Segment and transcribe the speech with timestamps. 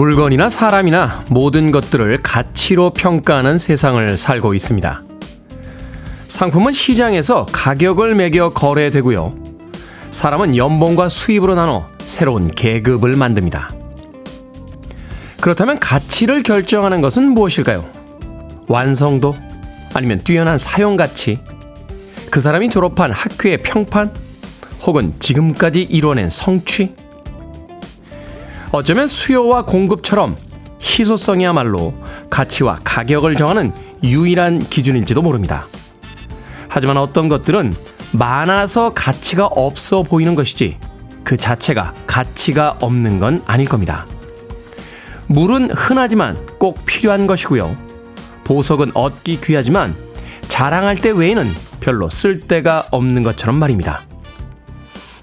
[0.00, 5.02] 물건이나 사람이나 모든 것들을 가치로 평가하는 세상을 살고 있습니다.
[6.26, 9.34] 상품은 시장에서 가격을 매겨 거래되고요.
[10.10, 13.74] 사람은 연봉과 수입으로 나눠 새로운 계급을 만듭니다.
[15.38, 17.84] 그렇다면 가치를 결정하는 것은 무엇일까요?
[18.68, 19.34] 완성도?
[19.92, 21.40] 아니면 뛰어난 사용 가치?
[22.30, 24.14] 그 사람이 졸업한 학교의 평판?
[24.80, 26.94] 혹은 지금까지 이뤄낸 성취?
[28.72, 30.36] 어쩌면 수요와 공급처럼
[30.80, 31.92] 희소성이야말로
[32.30, 35.66] 가치와 가격을 정하는 유일한 기준일지도 모릅니다.
[36.68, 37.74] 하지만 어떤 것들은
[38.12, 40.78] 많아서 가치가 없어 보이는 것이지
[41.24, 44.06] 그 자체가 가치가 없는 건 아닐 겁니다.
[45.26, 47.76] 물은 흔하지만 꼭 필요한 것이고요.
[48.44, 49.94] 보석은 얻기 귀하지만
[50.48, 51.48] 자랑할 때 외에는
[51.80, 54.02] 별로 쓸데가 없는 것처럼 말입니다.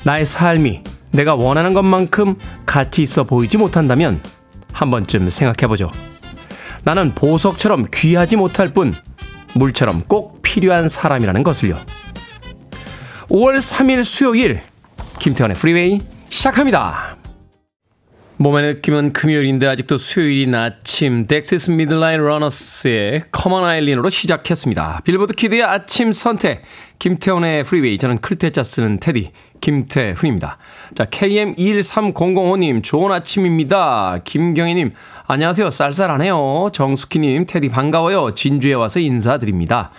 [0.03, 4.21] 나의 삶이 내가 원하는 것만큼 가치 있어 보이지 못한다면
[4.71, 5.89] 한 번쯤 생각해보죠.
[6.83, 8.93] 나는 보석처럼 귀하지 못할 뿐
[9.55, 11.77] 물처럼 꼭 필요한 사람이라는 것을요.
[13.29, 14.61] 5월 3일 수요일
[15.19, 17.17] 김태훈의 프리웨이 시작합니다.
[18.39, 25.01] 몸의 느낌은 금요일인데 아직도 수요일인 아침 Dexys Midnight Runners의 Come On Eileen으로 시작했습니다.
[25.03, 26.61] 빌보드 키드의 아침 선택
[26.99, 30.57] 김태훈의 프리웨이 저는 클테자 쓰는 테디 김태훈입니다.
[30.95, 34.19] 자 KM21300호님 좋은 아침입니다.
[34.23, 34.91] 김경희님
[35.27, 36.69] 안녕하세요 쌀쌀하네요.
[36.73, 38.35] 정숙희님 테디 반가워요.
[38.35, 39.91] 진주에 와서 인사드립니다.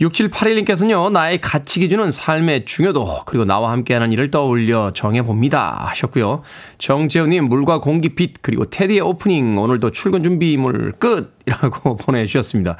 [0.00, 5.86] 6781님께서는요, 나의 가치 기준은 삶의 중요도, 그리고 나와 함께하는 일을 떠올려 정해봅니다.
[5.88, 6.42] 하셨고요.
[6.78, 11.34] 정재훈님, 물과 공기 빛, 그리고 테디의 오프닝, 오늘도 출근 준비물 끝!
[11.46, 12.76] 이라고 보내주셨습니다.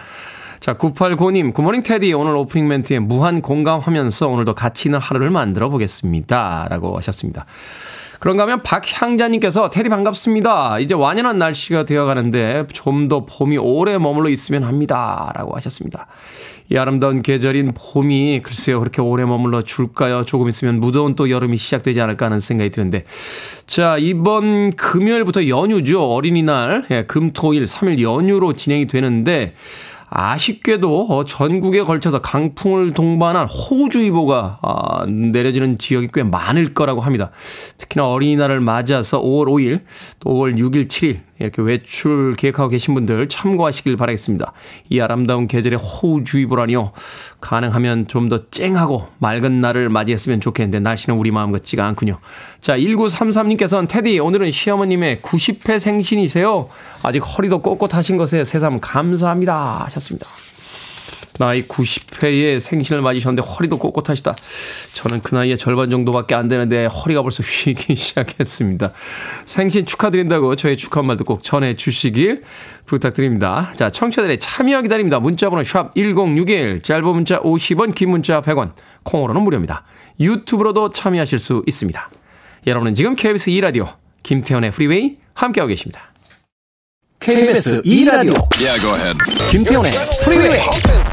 [0.60, 6.66] 자, 9895님, 굿모닝 테디, 오늘 오프닝 멘트에 무한 공감하면서 오늘도 가치 있는 하루를 만들어 보겠습니다.
[6.70, 7.46] 라고 하셨습니다.
[8.18, 10.78] 그런가 하면 박향자님께서 테디 반갑습니다.
[10.78, 15.30] 이제 완연한 날씨가 되어가는데 좀 더 봄이 오래 머물러 있으면 합니다.
[15.34, 16.06] 라고 하셨습니다.
[16.68, 20.24] 이 아름다운 계절인 봄이 글쎄요 그렇게 오래 머물러 줄까요?
[20.24, 23.04] 조금 있으면 무더운 또 여름이 시작되지 않을까 하는 생각이 드는데
[23.68, 29.54] 자 이번 금요일부터 연휴죠 어린이날 예, 금토일 3일 연휴로 진행이 되는데
[30.08, 37.30] 아쉽게도 어, 전국에 걸쳐서 강풍을 동반한 호우주의보가 아, 내려지는 지역이 꽤 많을 거라고 합니다.
[37.76, 39.82] 특히나 어린이날을 맞아서 5월 5일,
[40.20, 44.52] 또 5월 6일, 7일 이렇게 외출 계획하고 계신 분들 참고하시길 바라겠습니다.
[44.90, 46.92] 이 아름다운 계절에 호우주의보라니요.
[47.40, 52.18] 가능하면 좀 더 쨍하고 맑은 날을 맞이했으면 좋겠는데 날씨는 우리 마음 같지가 않군요.
[52.60, 56.68] 자, 1933님께서는 테디 오늘은 시어머님의 90회 생신이세요.
[57.02, 60.26] 아직 허리도 꼿꼿하신 것에 새삼 감사합니다 하셨습니다.
[61.38, 64.34] 나이 90회의 생신을 맞으셨는데 허리도 꼿꼿하시다.
[64.94, 68.92] 저는 그 나이에 절반 정도밖에 안 되는데 허리가 벌써 휘기 시작했습니다.
[69.44, 72.42] 생신 축하드린다고 저의 축하 말도 꼭 전해 주시길
[72.86, 73.72] 부탁드립니다.
[73.76, 75.18] 자, 청취자들의 참여 기다립니다.
[75.18, 79.84] 문자번호 샵 1061, 짧은 문자 50원, 긴 문자 100원, 콩으로는 무료입니다.
[80.20, 82.10] 유튜브로도 참여하실 수 있습니다.
[82.66, 86.12] 여러분은 지금 KBS 2라디오 김태현의 프리웨이 함께하고 계십니다.
[87.20, 89.18] KBS 2라디오 yeah,
[89.50, 89.92] 김태현의
[90.24, 91.05] 프리웨이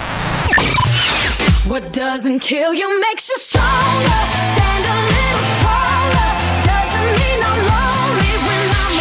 [1.66, 3.68] What doesn't kill you makes you stronger.
[4.53, 6.31] Stand a little taller.
[6.68, 9.00] Doesn't mean I'm lonely when I'm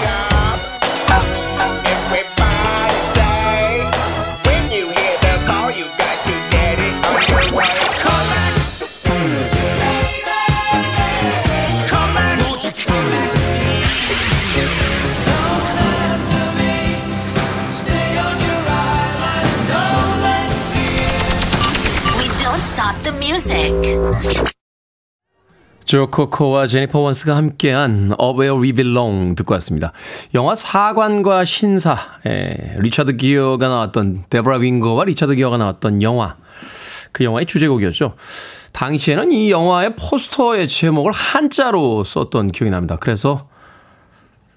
[0.00, 0.60] alone.
[1.84, 3.84] Everybody say,
[4.46, 8.41] when you hear the call, you got to get it on your way.
[23.02, 23.72] The music.
[25.84, 29.92] 조 코코와 제니퍼 원스가 함께한 We Belong 듣고 왔습니다.
[30.34, 36.36] 영화 사관과 신사, 에, 리차드 기어가 나왔던 데브라 윙거와 리차드 기어가 나왔던 영화,
[37.10, 38.14] 그 영화의 주제곡이었죠.
[38.72, 42.96] 당시에는 이 영화의 포스터의 제목을 한자로 썼던 기억이 납니다.
[43.00, 43.48] 그래서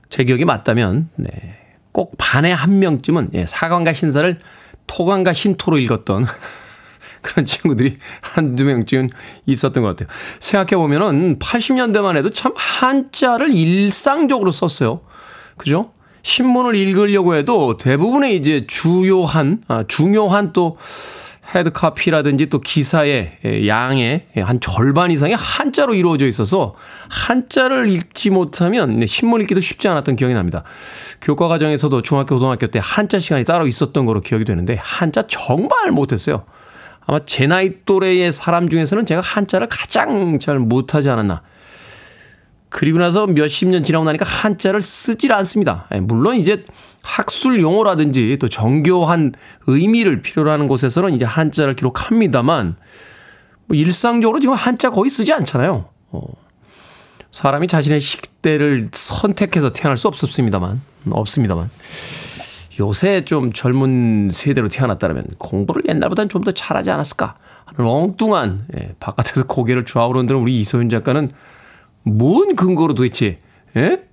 [0.10, 1.32] 제 기억이 맞다면 네,
[1.92, 4.40] 꼭 반에 한 명쯤은 예, 사관과 신사를
[4.88, 6.26] 토관과 신토로 읽었던
[7.26, 9.10] 그런 친구들이 한두 명쯤
[9.48, 10.08] 있었던 것 같아요.
[10.40, 15.02] 생각해보면은 80년대만 해도 참 한자를 일상적으로 썼어요.
[15.58, 15.92] 그죠?
[16.22, 20.78] 신문을 읽으려고 해도 대부분의 이제 주요한, 아, 중요한 또
[21.54, 26.74] 헤드카피라든지 또 기사의 양의 한 절반 이상이 한자로 이루어져 있어서
[27.10, 30.64] 한자를 읽지 못하면 신문 읽기도 쉽지 않았던 기억이 납니다.
[31.22, 36.46] 교과 과정에서도 중학교, 고등학교 때 한자 시간이 따로 있었던 거로 기억이 되는데 한자 정말 못했어요.
[37.06, 41.42] 아마 제 나이 또래의 사람 중에서는 제가 한자를 가장 잘 못하지 않았나.
[42.70, 45.88] 그리고 나서 몇십 년 지나고 나니까 한자를 쓰질 않습니다.
[45.94, 46.66] 예, 물론 이제
[47.04, 49.34] 학술 용어라든지 또 정교한
[49.68, 52.76] 의미를 필요로 하는 곳에서는 이제 한자를 기록합니다만
[53.68, 55.86] 뭐 일상적으로 지금 한자 거의 쓰지 않잖아요.
[56.12, 56.22] 어.
[57.32, 61.70] 사람이 자신의 식대를 선택해서 태어날 수 없었습니다만 없습니다만
[62.80, 67.36] 요새 좀 젊은 세대로 태어났다면 공부를 옛날보다는 좀 더 잘하지 않았을까
[67.66, 71.32] 하는 엉뚱한 예, 바깥에서 고개를 좌우로 흔드는 우리 이소윤 작가는
[72.04, 73.40] 뭔 근거로 도대체
[73.76, 74.04] 예?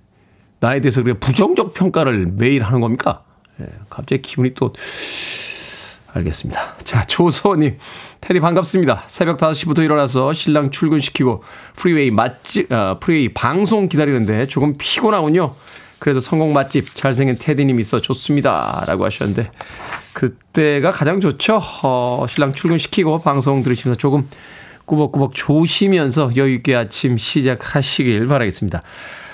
[0.59, 3.23] 나에 대해서 그렇게 부정적 평가를 매일 하는 겁니까?
[3.61, 4.73] 예, 갑자기 기분이 또
[6.13, 6.75] 알겠습니다.
[6.83, 7.77] 자, 조서님,
[8.21, 9.03] 테디 반갑습니다.
[9.07, 11.43] 새벽 5시부터 일어나서 신랑 출근시키고
[11.75, 15.53] 프리웨이 맛집, 아, 프리웨이 방송 기다리는데 조금 피곤하군요.
[16.03, 18.83] 그래도 성공 맛집 잘생긴 테디님 있어 좋습니다.
[18.87, 19.49] 라고 하셨는데
[20.11, 21.61] 그때가 가장 좋죠.
[21.81, 24.27] 어, 신랑 출근시키고 방송 들으시면서 조금
[24.83, 28.83] 꾸벅꾸벅 조시면서 여유있게 아침 시작하시길 바라겠습니다.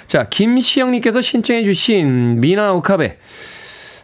[0.05, 3.17] 자, 김시영님께서 신청해주신 미나 오카베.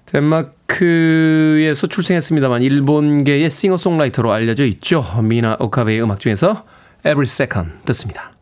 [0.07, 5.05] 덴마크에서 출생했습니다만 일본계의 싱어송라이터로 알려져 있죠.
[5.21, 6.65] 미나 오카베의 음악 중에서
[7.05, 8.34] Every Second 듣습니다.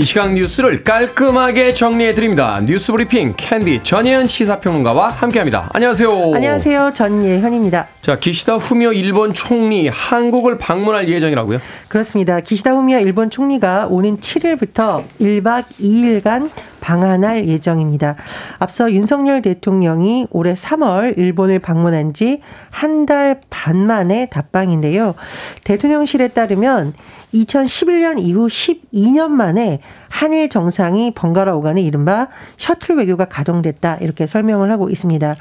[0.00, 2.58] 이 시각 뉴스를 깔끔하게 정리해 드립니다.
[2.64, 5.68] 뉴스 브리핑 캔디 전예현 시사평론가와 함께합니다.
[5.74, 6.32] 안녕하세요.
[6.36, 6.92] 안녕하세요.
[6.94, 7.86] 전예현입니다.
[8.00, 11.58] 자, 기시다 후미오 일본 총리 한국을 방문할 예정이라고요?
[11.88, 12.40] 그렇습니다.
[12.40, 16.48] 기시다 후미오 일본 총리가 오는 7일부터 1박 2일간
[16.90, 18.16] 방한할 예정입니다.
[18.58, 22.40] 앞서 윤석열 대통령이 올해 3월 일본을 방문한 지
[22.72, 25.14] 한 달 반 만에 답방인데요.
[25.64, 26.94] 대통령실에 따르면
[27.34, 33.98] 2011년 이후 12년 만에 한일 정상이 번갈아 오가는 이른바 셔틀 외교가 가동됐다.
[34.00, 35.36] 이렇게 설명을 하고 있습니다.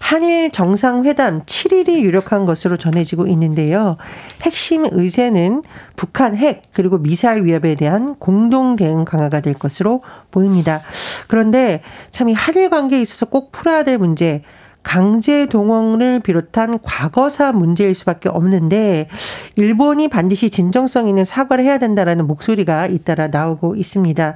[0.00, 3.96] 한일 정상회담 7일이 유력한 것으로 전해지고 있는데요.
[4.42, 5.62] 핵심 의제는
[5.96, 10.80] 북한 핵 그리고 미사일 위협에 대한 공동 대응 강화가 될 것으로 보입니다.
[11.28, 14.42] 그런데 참 이 한일 관계에 있어서 꼭 풀어야 될 문제
[14.82, 19.08] 강제 동원을 비롯한 과거사 문제일 수밖에 없는데
[19.54, 24.34] 일본이 반드시 진정성 있는 사과를 해야 된다라는 목소리가 잇따라 나오고 있습니다.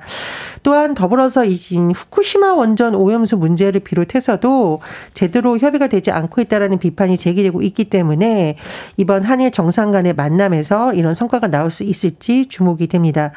[0.66, 4.80] 또한 더불어서 이진 후쿠시마 원전 오염수 문제를 비롯해서도
[5.14, 8.56] 제대로 협의가 되지 않고 있다라는 비판이 제기되고 있기 때문에
[8.96, 13.30] 이번 한일 정상 간의 만남에서 이런 성과가 나올 수 있을지 주목이 됩니다.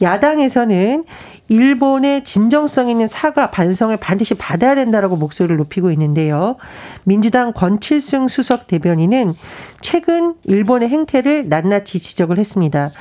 [0.00, 1.04] 야당에서는
[1.48, 6.58] 일본의 진정성 있는 사과 반성을 반드시 받아야 된다라고 목소리를 높이고 있는데요.
[7.02, 9.34] 민주당 권칠승 수석 대변인은
[9.80, 12.92] 최근 일본의 행태를 낱낱이 지적을 했습니다.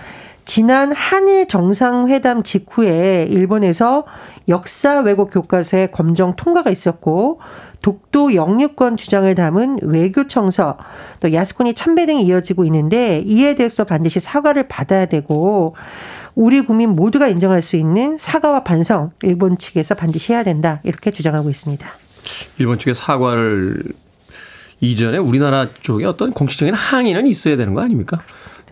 [0.48, 4.06] 지난 한일 정상회담 직후에 일본에서
[4.48, 7.42] 역사 왜곡 교과서의 검정 통과가 있었고
[7.82, 10.78] 독도 영유권 주장을 담은 외교 청서
[11.20, 15.76] 또 야스쿠니 참배 등이 이어지고 있는데 이에 대해서 반드시 사과를 받아야 되고
[16.34, 21.50] 우리 국민 모두가 인정할 수 있는 사과와 반성 일본 측에서 반드시 해야 된다 이렇게 주장하고
[21.50, 21.86] 있습니다.
[22.58, 23.84] 일본 측의 사과를
[24.80, 28.24] 이전에 우리나라 쪽에 어떤 공식적인 항의는 있어야 되는 거 아닙니까?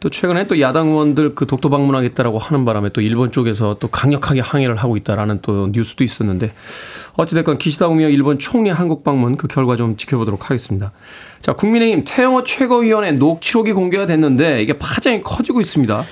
[0.01, 4.41] 또 최근에 또 야당 의원들 그 독도 방문하겠다라고 하는 바람에 또 일본 쪽에서 또 강력하게
[4.41, 6.53] 항의를 하고 있다라는 또 뉴스도 있었는데
[7.13, 10.91] 어찌됐건 기시다 우미오 일본 총리 한국 방문 그 결과 좀 지켜보도록 하겠습니다.
[11.45, 16.03] 자, 국민의힘 태영호 최고위원회 녹취록이 공개가 됐는데 이게 파장이 커지고 있습니다.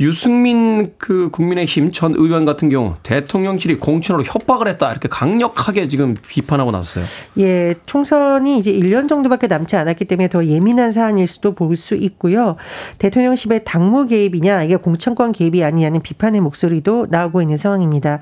[0.00, 6.72] 유승민 그 국민의힘 전 의원 같은 경우 대통령실이 공천으로 협박을 했다 이렇게 강력하게 지금 비판하고
[6.72, 7.06] 나섰어요.
[7.38, 12.56] 예, 총선이 이제 1년 정도밖에 남지 않았기 때문에 더 예민한 사안일 수도 볼 수 있고요.
[12.98, 18.18] 대통령실의 당무 개입이냐 이게 공천권 개입이 아니냐는 비판의 목소리도 나오고 있는 상황입니다.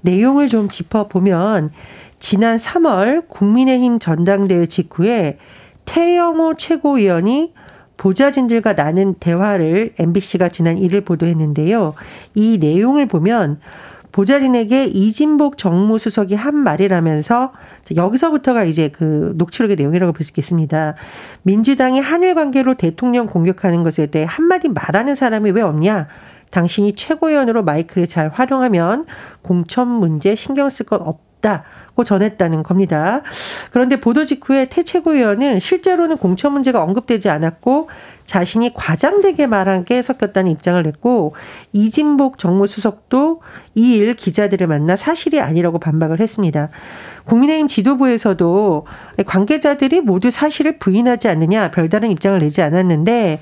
[0.00, 1.70] 내용을 좀 짚어보면
[2.18, 5.36] 지난 3월 국민의힘 전당대회 직후에
[5.94, 7.54] 태영호 최고위원이
[7.96, 11.94] 보좌진들과 나눈 대화를 MBC가 지난 1일 보도했는데요.
[12.34, 13.60] 이 내용을 보면
[14.10, 17.52] 보좌진에게 이진복 정무수석이 한 말이라면서
[17.94, 20.96] 여기서부터가 이제 그 녹취록의 내용이라고 볼 수 있겠습니다.
[21.42, 26.08] 민주당이 한일 관계로 대통령 공격하는 것에 대해 한마디 말하는 사람이 왜 없냐?
[26.54, 29.04] 당신이 최고위원으로 마이크를 잘 활용하면
[29.42, 31.64] 공천 문제 신경 쓸 것 없다.
[31.94, 33.20] 고 전했다는 겁니다.
[33.70, 37.88] 그런데 보도 직후에 태 최고위원은 실제로는 공천 문제가 언급되지 않았고
[38.26, 41.34] 자신이 과장되게 말한 게 섞였다는 입장을 냈고
[41.72, 43.42] 이진복 정무수석도
[43.76, 46.70] 이 일 기자들을 만나 사실이 아니라고 반박을 했습니다.
[47.26, 48.86] 국민의힘 지도부에서도
[49.26, 53.40] 관계자들이 모두 사실을 부인하지 않느냐 별다른 입장을 내지 않았는데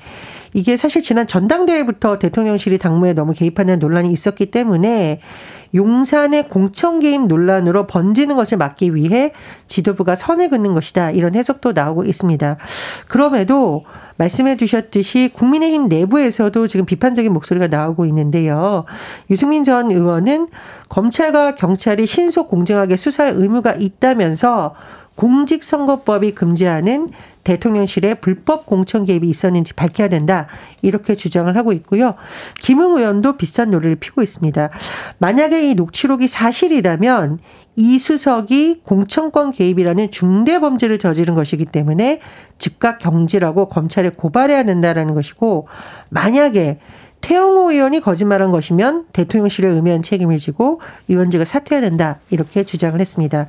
[0.53, 5.19] 이게 사실 지난 전당대회부터 대통령실이 당무에 너무 개입하는 논란이 있었기 때문에
[5.75, 9.31] 용산의 공천 개입 논란으로 번지는 것을 막기 위해
[9.67, 11.11] 지도부가 선을 긋는 것이다.
[11.11, 12.57] 이런 해석도 나오고 있습니다.
[13.07, 13.83] 그럼에도
[14.17, 18.85] 말씀해 주셨듯이 국민의힘 내부에서도 지금 비판적인 목소리가 나오고 있는데요.
[19.31, 20.49] 유승민 전 의원은
[20.89, 24.75] 검찰과 경찰이 신속 공정하게 수사할 의무가 있다면서
[25.15, 27.09] 공직선거법이 금지하는
[27.43, 30.47] 대통령실에 불법 공천 개입이 있었는지 밝혀야 된다.
[30.81, 32.15] 이렇게 주장을 하고 있고요.
[32.61, 34.69] 김웅 의원도 비슷한 노래를 피고 있습니다.
[35.17, 37.39] 만약에 이 녹취록이 사실이라면
[37.75, 42.19] 이 수석이 공천권 개입이라는 중대 범죄를 저지른 것이기 때문에
[42.57, 45.67] 즉각 경질하고 검찰에 고발해야 된다라는 것이고
[46.09, 46.79] 만약에
[47.23, 53.47] 태영호 의원이 거짓말한 것이면 대통령실을 의미한 책임을 지고 의원직을 사퇴해야 된다 이렇게 주장을 했습니다.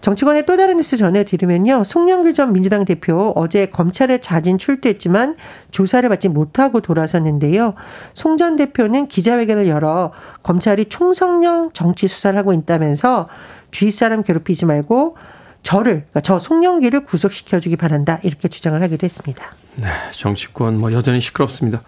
[0.00, 1.82] 정치권의 또 다른 뉴스 전해드리면요.
[1.84, 5.34] 송영길 전 민주당 대표 어제 검찰에 자진 출두했지만
[5.72, 7.74] 조사를 받지 못하고 돌아섰는데요.
[8.14, 10.12] 송 전 대표는 기자회견을 열어
[10.44, 13.28] 검찰이 총성령 정치 수사를 하고 있다면서
[13.72, 15.16] 주위 사람 괴롭히지 말고
[15.62, 19.54] 저를 그러니까 저 송영기를 구속시켜 주기 바란다 이렇게 주장을 하기도 했습니다.
[19.76, 21.82] 네, 정치권 뭐 여전히 시끄럽습니다.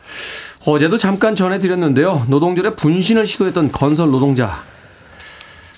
[0.67, 2.27] 어제도 잠깐 전해드렸는데요.
[2.29, 4.63] 노동절에 분신을 시도했던 건설 노동자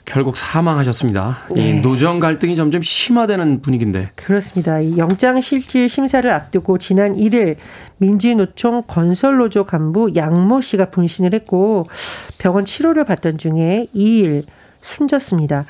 [0.05, 1.47] 결국 사망하셨습니다.
[1.55, 1.71] 네.
[1.71, 4.11] 이 노정 갈등이 점점 심화되는 분위기인데.
[4.17, 4.85] 그렇습니다.
[4.99, 7.57] 영장 실질 심사를 앞두고 지난 1일
[7.99, 11.85] 민주노총 건설노조 간부 양모 씨가 분신을 했고
[12.39, 14.45] 병원 치료를 받던 중에 2일
[14.83, 15.65] 숨졌습니다.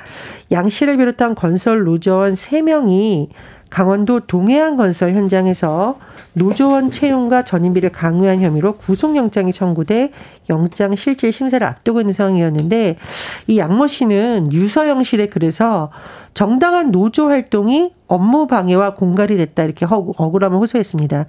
[0.51, 3.29] 양 씨를 비롯한 건설 노조원 3명이
[3.71, 5.97] 강원도 동해안 건설 현장에서
[6.35, 10.11] 노조원 채용과 전임비를 강요한 혐의로 구속영장이 청구돼
[10.51, 12.99] 영장 실질 심사를 앞두고 있는 상황이었는데
[13.47, 15.91] 이 양모 씨는 유서영실에 그래서
[16.35, 21.25] 정당한 노조 활동이 업무 방해와 공갈이 됐다 이렇게 억울함을 호소했습니다.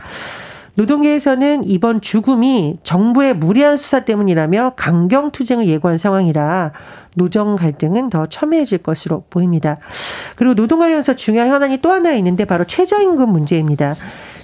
[0.75, 6.71] 노동계에서는 이번 죽음이 정부의 무리한 수사 때문이라며 강경 투쟁을 예고한 상황이라
[7.15, 9.77] 노정 갈등은 더 첨예해질 것으로 보입니다.
[10.35, 13.95] 그리고 노동 관련해서 중요한 현안이 또 하나 있는데 바로 최저임금 문제입니다.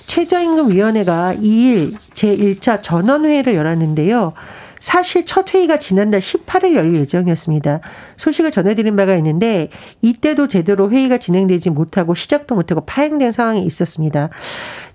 [0.06, 4.34] 최저임금위원회가 2일 제1차 전원회의를 열었는데요.
[4.80, 7.82] 사실 첫 회의가 지난달 18일 열릴 예정이었습니다.
[8.18, 9.70] 소식을 전해드린 바가 있는데
[10.02, 14.30] 이때도 제대로 회의가 진행되지 못하고 시작도 못하고 파행된 상황이 있었습니다.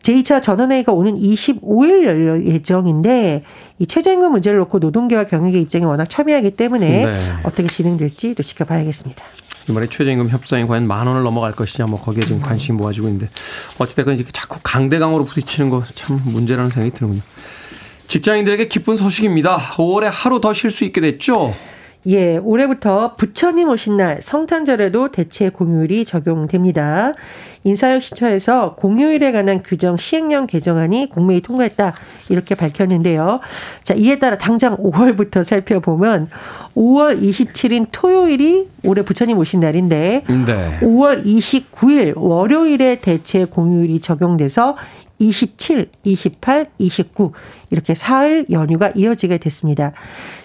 [0.02, 3.42] 제2차 전원회의가 오는 25일 열릴 예정인데
[3.78, 7.18] 이 최저임금 문제를 놓고 노동계와 경영계 입장이 워낙 첨예하기 때문에 네.
[7.42, 9.24] 어떻게 진행될지 또 지켜봐야겠습니다.
[9.70, 13.30] 이번에 최저임금 협상이 과연 만 원을 넘어갈 것이냐 뭐 거기에 지금 관심이 모아지고 있는데
[13.78, 17.22] 어찌됐건 이제 자꾸 강대강으로 부딪히는 거 참 문제라는 생각이 드는군요.
[18.06, 19.56] 직장인들에게 기쁜 소식입니다.
[19.56, 21.54] 5월에 하루 더 쉴 수 있게 됐죠?
[22.06, 27.14] 예, 올해부터 부처님 오신 날 성탄절에도 대체 공휴일이 적용됩니다.
[27.64, 31.94] 인사혁신처에서 공휴일에 관한 규정 시행령 개정안이 공매에 통과했다
[32.28, 33.40] 이렇게 밝혔는데요.
[33.82, 36.28] 자 이에 따라 당장 5월부터 살펴보면
[36.76, 40.78] 5월 27일 토요일이 올해 부처님 오신 날인데 네.
[40.82, 44.76] 5월 29일 월요일에 대체 공휴일이 적용돼서
[45.18, 47.32] 27, 28, 29
[47.70, 49.92] 이렇게 사흘 연휴가 이어지게 됐습니다.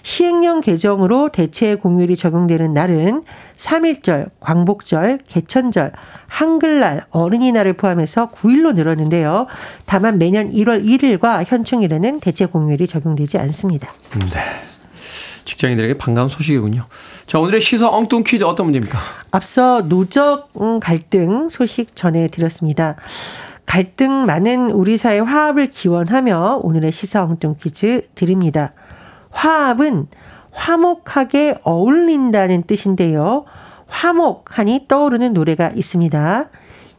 [0.02, 3.24] 시행령 개정으로 대체 공휴일이 적용되는 날은
[3.56, 5.92] 3일절, 광복절, 개천절,
[6.28, 9.46] 한글날, 어린이날을 포함해서 9일로 늘었는데요.
[9.86, 13.92] 다만 매년 1월 1일과 현충일에는 대체 공휴일이 적용되지 않습니다.
[14.32, 14.40] 네.
[15.44, 16.86] 직장인들에게 반가운 소식이군요.
[17.26, 18.98] 자, 오늘의 시사 엉뚱 퀴즈 어떤 문제입니까?
[19.30, 22.96] 앞서 노적 갈등 소식 전해드렸습니다.
[23.66, 28.72] 갈등 많은 우리 사회 화합을 기원하며 오늘의 시사 엉뚱 퀴즈 드립니다.
[29.30, 30.08] 화합은
[30.50, 33.44] 화목하게 어울린다는 뜻인데요.
[33.86, 36.50] 화목하니 떠오르는 노래가 있습니다.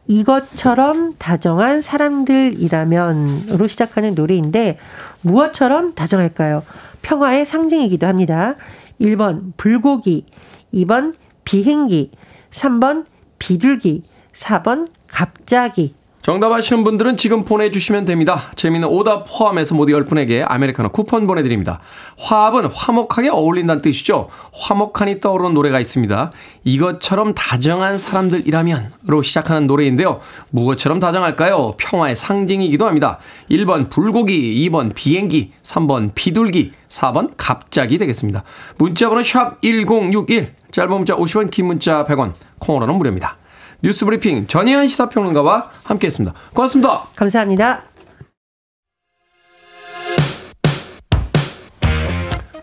[0.06, 4.78] 이것처럼 다정한 사람들이라면으로 시작하는 노래인데
[5.20, 6.64] 무엇처럼 다정할까요?
[7.02, 8.56] 평화의 상징이기도 합니다.
[9.00, 10.26] 1번 불고기,
[10.74, 11.14] 2번
[11.44, 12.10] 비행기,
[12.50, 13.06] 3번
[13.38, 14.02] 비둘기,
[14.32, 15.94] 4번 갑자기.
[16.22, 18.44] 정답 아시는 분들은 지금 보내주시면 됩니다.
[18.54, 21.80] 재미있는 오답 포함해서 모두 10분에게 아메리카노 쿠폰 보내드립니다.
[22.16, 24.28] 화합은 화목하게 어울린다는 뜻이죠.
[24.52, 26.30] 화목하니 떠오르는 노래가 있습니다.
[26.62, 30.20] 이것처럼 다정한 사람들이라면으로 시작하는 노래인데요.
[30.50, 31.74] 무엇처럼 다정할까요?
[31.76, 33.18] 평화의 상징이기도 합니다.
[33.50, 38.44] 1번 불고기, 2번 비행기, 3번 비둘기, 4번 갑자기 되겠습니다.
[38.78, 43.41] 문자번호 샵 1061, 짧은 문자 50원, 긴 문자 100원, 콩으로는 무료입니다.
[43.82, 46.34] 뉴스 브리핑 전희연 시사평론가와 함께했습니다.
[46.54, 47.04] 고맙습니다.
[47.16, 47.82] 감사합니다.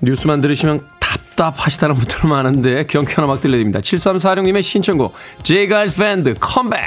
[0.01, 3.81] 뉴스만 들으시면 답답하시다는 분들 많은데 경쾌한 음악 들려드립니다.
[3.81, 6.79] 7346님의 신청곡 제이가스 밴드 컴백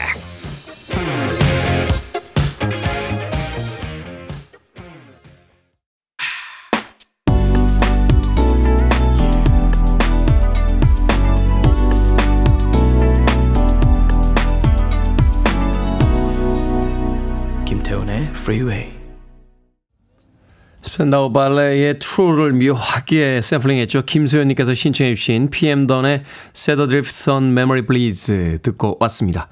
[18.43, 18.91] Freeway.
[20.83, 24.03] 스펜다우 발레의 True를 묘하게 샘플링했죠.
[24.03, 26.25] 김소연님께서 신청해 주신 PM 던의
[26.57, 29.49] Set Adrift on Memory Bliss 듣고 왔습니다.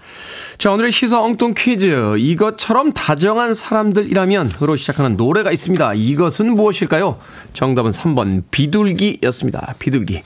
[0.59, 5.95] 자 오늘의 시사 엉뚱 퀴즈 이것처럼 다정한 사람들이라면 으로 시작하는 노래가 있습니다.
[5.95, 7.21] 이것은 무엇일까요?
[7.53, 9.77] 정답은 3번 비둘기였습니다.
[9.79, 10.23] 비둘기.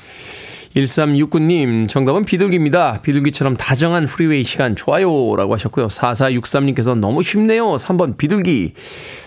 [0.75, 3.01] 1369님, 정답은 비둘기입니다.
[3.03, 5.37] 비둘기처럼 다정한 프리웨이 시간 좋아요.
[5.37, 5.87] 라고 하셨고요.
[5.87, 7.77] 4463님께서 너무 쉽네요.
[7.77, 8.75] 3번 비둘기.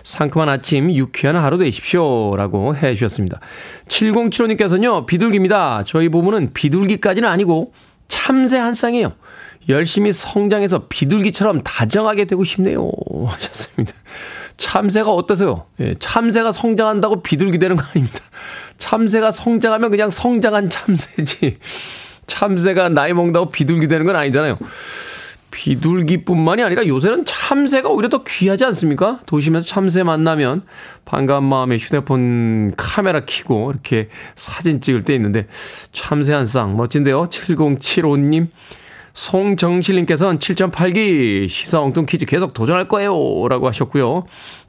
[0.04, 2.36] 상큼한 아침, 유쾌한 하루 되십시오.
[2.36, 3.40] 라고 해 주셨습니다.
[3.88, 5.84] 7075님께서는요, 비둘기입니다.
[5.86, 7.72] 저희 부부는 비둘기까지는 아니고
[8.10, 9.14] 참새 한 쌍이에요.
[9.70, 12.90] 열심히 성장해서 비둘기처럼 다정하게 되고 싶네요.
[13.26, 13.94] 하셨습니다.
[14.58, 15.66] 참새가 어떠세요?
[15.80, 18.20] 예, 참새가 성장한다고 비둘기 되는 거 아닙니다.
[18.78, 21.58] 참새가 성장하면 그냥 성장한 참새지.
[22.28, 24.58] 참새가 나이 먹는다고 비둘기 되는 건 아니잖아요.
[25.50, 29.20] 비둘기뿐만이 아니라 요새는 참새가 오히려 더 귀하지 않습니까?
[29.26, 30.64] 도심에서 참새 만나면
[31.06, 35.48] 반가운 마음에 휴대폰 카메라 켜고 이렇게 사진 찍을 때 있는데
[35.94, 37.26] 참새 한 쌍 멋진데요.
[37.26, 38.50] 7075님.
[39.14, 43.12] 송정실님께서는 7.8기 시사 엉뚱 퀴즈 계속 도전할 거예요.
[43.50, 44.26] 라고 하셨고요.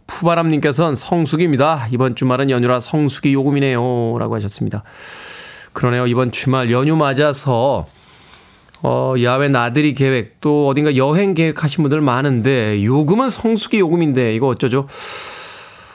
[0.08, 1.86] 푸바람님께서는 성수기입니다.
[1.92, 4.16] 이번 주말은 연휴라 성수기 요금이네요.
[4.18, 4.82] 라고 하셨습니다.
[5.72, 6.08] 그러네요.
[6.08, 7.86] 이번 주말 연휴 맞아서
[8.82, 14.48] 어, 야외 나들이 계획 또 어딘가 여행 계획 하신 분들 많은데 요금은 성수기 요금인데 이거
[14.48, 14.88] 어쩌죠?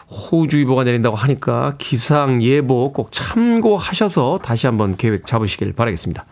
[0.10, 6.26] 호우주의보가 내린다고 하니까 기상 예보 꼭 참고하셔서 다시 한번 계획 잡으시길 바라겠습니다.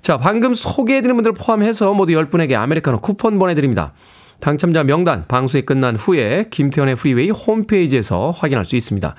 [0.00, 3.92] 자, 방금 소개해드린 분들 포함해서 모두 10분에게 아메리카노 쿠폰 보내드립니다.
[4.40, 9.14] 당첨자 명단 방송이 끝난 후에 김태훈의 프리웨이 홈페이지에서 확인할 수 있습니다.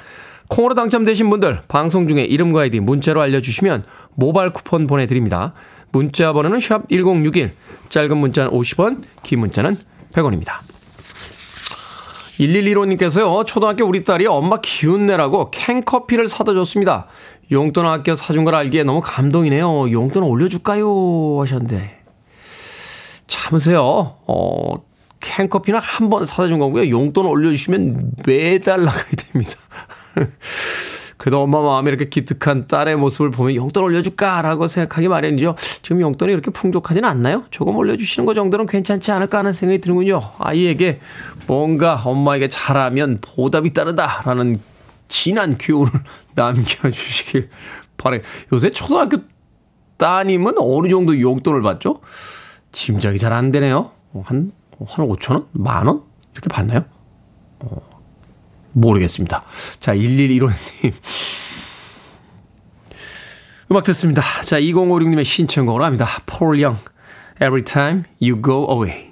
[0.49, 5.53] 콩으로 당첨되신 분들 방송 중에 이름과 아이디 문자로 알려주시면 모바일 쿠폰 보내드립니다.
[5.91, 7.53] 문자 번호는 샵 1061,
[7.89, 9.77] 짧은 문자는 50원, 긴 문자는
[10.11, 10.53] 100원입니다.
[12.39, 17.07] 1115님께서요, 초등학교 우리 딸이 엄마 기운 내라고 캔커피를 사다 줬습니다.
[17.51, 19.91] 용돈 아껴 사준 걸 알기에 너무 감동이네요.
[19.91, 21.39] 용돈 올려줄까요?
[21.41, 21.99] 하셨는데.
[23.27, 24.15] 참으세요.
[24.27, 24.83] 어,
[25.21, 26.89] 캔커피는 한번 사다 준 거고요.
[26.89, 29.53] 용돈 올려주시면 매달 나가야 됩니다.
[31.17, 35.55] 그래도 엄마 마음에 이렇게 기특한 딸의 모습을 보면 용돈 올려줄까라고 생각하기 마련이죠.
[35.83, 37.45] 지금 용돈이 이렇게 풍족하지는 않나요?
[37.51, 40.19] 조금 올려주시는 것 정도는 괜찮지 않을까 하는 생각이 드는군요.
[40.39, 40.99] 아이에게
[41.45, 44.59] 뭔가 엄마에게 잘하면 보답이 따르다라는
[45.09, 45.91] 진한 교훈을
[46.33, 47.49] 남겨주시길
[47.97, 48.21] 바래.
[48.51, 49.17] 요새 초등학교
[49.97, 51.99] 따님은 어느 정도 용돈을 받죠?
[52.71, 53.91] 짐작이 잘 안 되네요.
[54.23, 54.51] 한,
[54.87, 55.47] 한 5천 원?
[55.51, 56.03] 만 원?
[56.33, 56.85] 이렇게 받나요?
[57.59, 57.81] 어,
[58.73, 59.43] 모르겠습니다.
[59.79, 60.93] 자, 1115님.
[63.71, 64.21] 음악 듣습니다.
[64.43, 66.07] 자, 2056님의 신청곡으로 합니다.
[66.25, 66.77] 폴 영,
[67.35, 69.11] Every Time You Go Away.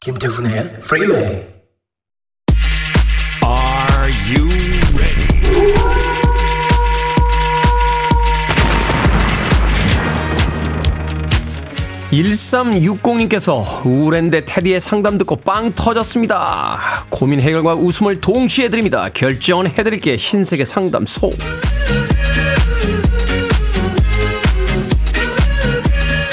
[0.00, 1.24] 김태훈의 Freeway.
[1.24, 1.59] Are
[12.12, 17.06] 1360님께서 우울한데 테디의 상담 듣고 빵 터졌습니다.
[17.08, 19.08] 고민 해결과 웃음을 동시에 드립니다.
[19.12, 21.30] 결정은 해드릴게 흰색의 상담소.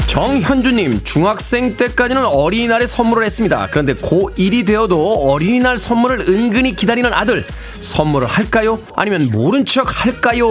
[0.08, 3.68] 정현주님, 중학생 때까지는 어린이날에 선물을 했습니다.
[3.70, 7.46] 그런데 고1이 되어도 어린이날 선물을 은근히 기다리는 아들.
[7.82, 8.80] 선물을 할까요?
[8.96, 10.48] 아니면 모른 척 할까요?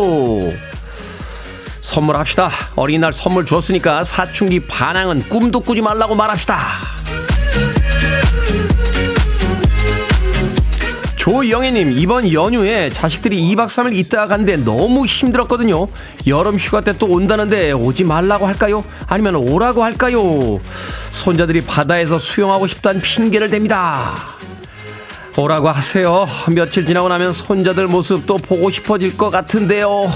[1.86, 2.50] 선물합시다.
[2.74, 6.56] 어린이날 선물 줬으니까 사춘기 반항은 꿈도 꾸지 말라고 말합시다.
[11.16, 15.88] 조영애님, 이번 연휴에 자식들이 2박 3일 있다가 간데 너무 힘들었거든요.
[16.28, 18.84] 여름 휴가 때 또 온다는데 오지 말라고 할까요?
[19.08, 20.60] 아니면 오라고 할까요?
[21.10, 24.12] 손자들이 바다에서 수영하고 싶다는 핑계를 댑니다.
[25.36, 26.26] 오라고 하세요.
[26.54, 30.10] 며칠 지나고 나면 손자들 모습 또 보고 싶어질 것 같은데요.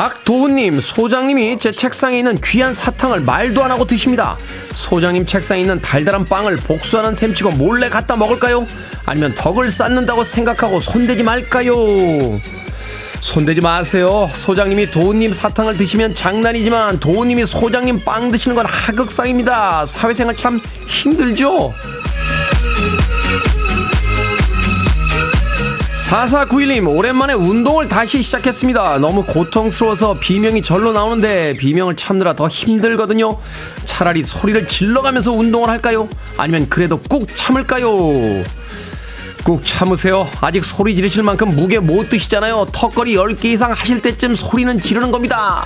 [0.00, 4.38] 박도훈님, 소장님이 제 책상에 있는 귀한 사탕을 말도 안 하고 드십니다.
[4.72, 8.66] 소장님 책상에 있는 달달한 빵을 복수하는 셈치고 몰래 갖다 먹을까요?
[9.04, 11.74] 아니면 덕을 쌓는다고 생각하고 손대지 말까요?
[13.20, 14.26] 손대지 마세요.
[14.32, 19.84] 소장님이 도훈님 사탕을 드시면 장난이지만 도훈님이 소장님 빵 드시는 건 하극상입니다.
[19.84, 21.74] 사회생활 참 힘들죠?
[26.10, 28.98] 4491님, 오랜만에 운동을 다시 시작했습니다.
[28.98, 33.38] 너무 고통스러워서 비명이 절로 나오는데 비명을 참느라 더 힘들거든요.
[33.84, 36.08] 차라리 소리를 질러가면서 운동을 할까요?
[36.36, 37.86] 아니면 그래도 꾹 참을까요?
[39.44, 40.28] 꾹 참으세요.
[40.40, 42.66] 아직 소리 지르실 만큼 무게 못 드시잖아요.
[42.72, 45.64] 턱걸이 10개 이상 하실 때쯤 소리는 지르는 겁니다.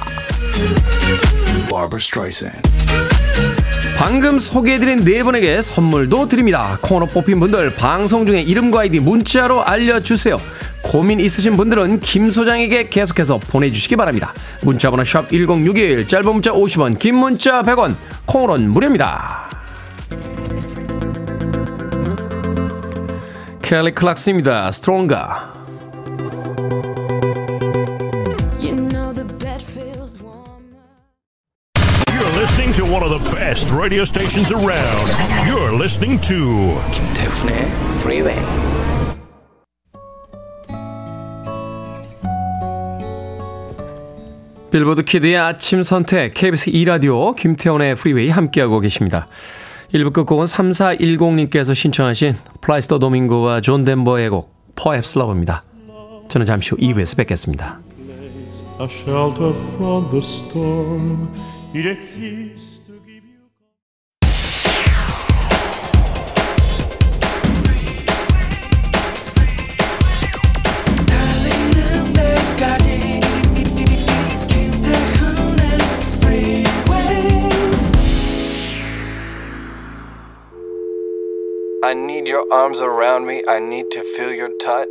[4.04, 6.76] 방금 소개해드린 네 분에게 선물도 드립니다.
[6.82, 10.36] 코너 뽑힌 분들 방송 중에 이름과 아이디 문자로 알려주세요.
[10.82, 14.34] 고민 있으신 분들은 김 소장에게 계속해서 보내주시기 바랍니다.
[14.62, 19.48] 문자번호 샵 1061, 짧은 문자 50원, 긴 문자 100원, 콩으로는 무료입니다.
[23.62, 24.70] 켈리 클락스입니다.
[24.70, 25.53] 스트롱가.
[33.54, 35.06] Best radio stations around.
[35.46, 37.54] You're listening to 김태훈의
[38.00, 38.42] Freeway.
[44.72, 49.28] 빌보드 키드의 아침 선택 KBS 2 라디오 김태훈의 프리웨이 함께하고 계십니다.
[49.92, 55.62] 1부 끝곡은 3410님께서 신청하신 플라시도 도밍고와 존 덴버의 곡 Perhaps Love입니다.
[56.26, 57.78] 저는 잠시 후 2부에서 뵙겠습니다.
[58.80, 61.28] a shelter from the storm.
[61.72, 62.73] It exists
[81.84, 83.42] I need your arms around me.
[83.46, 84.88] I need to feel your touch.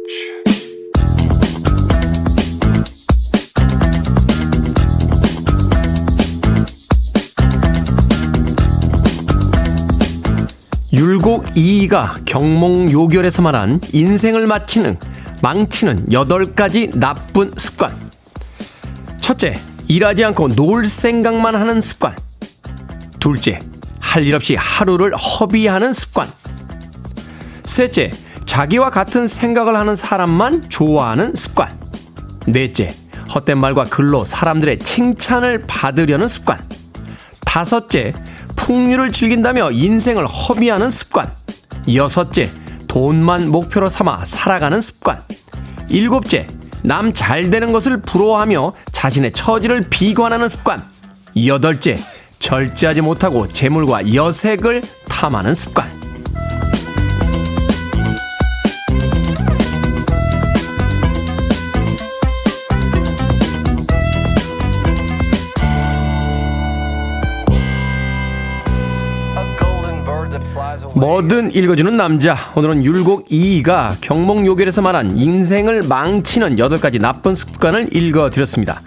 [10.93, 14.97] 율곡 이이가 경몽 요결에서 말한 인생을 마치는
[15.41, 17.97] 망치는 8가지 나쁜 습관.
[19.19, 22.15] 첫째, 일하지 않고 놀 생각만 하는 습관.
[23.19, 23.57] 둘째,
[23.99, 26.31] 할 일 없이 하루를 허비하는 습관.
[27.73, 28.11] 셋째,
[28.45, 31.75] 자기와 같은 생각을 하는 사람만 좋아하는 습관.
[32.45, 32.93] 넷째,
[33.33, 36.63] 헛된 말과 글로 사람들의 칭찬을 받으려는 습관.
[37.41, 38.13] 다섯째,
[38.55, 41.33] 풍류를 즐긴다며 인생을 허비하는 습관.
[41.91, 42.51] 여섯째,
[42.87, 45.23] 돈만 목표로 삼아 살아가는 습관.
[45.89, 46.45] 일곱째,
[46.83, 50.91] 남 잘 되는 것을 부러워하며 자신의 처지를 비관하는 습관.
[51.43, 51.97] 여덟째,
[52.37, 55.92] 절제하지 못하고 재물과 여색을 탐하는 습관.
[71.03, 72.37] 뭐든 읽어주는 남자.
[72.55, 78.79] 오늘은 율곡 이이가 경몽요결에서 말한 인생을 망치는 8가지 나쁜 습관을 읽어드렸습니다.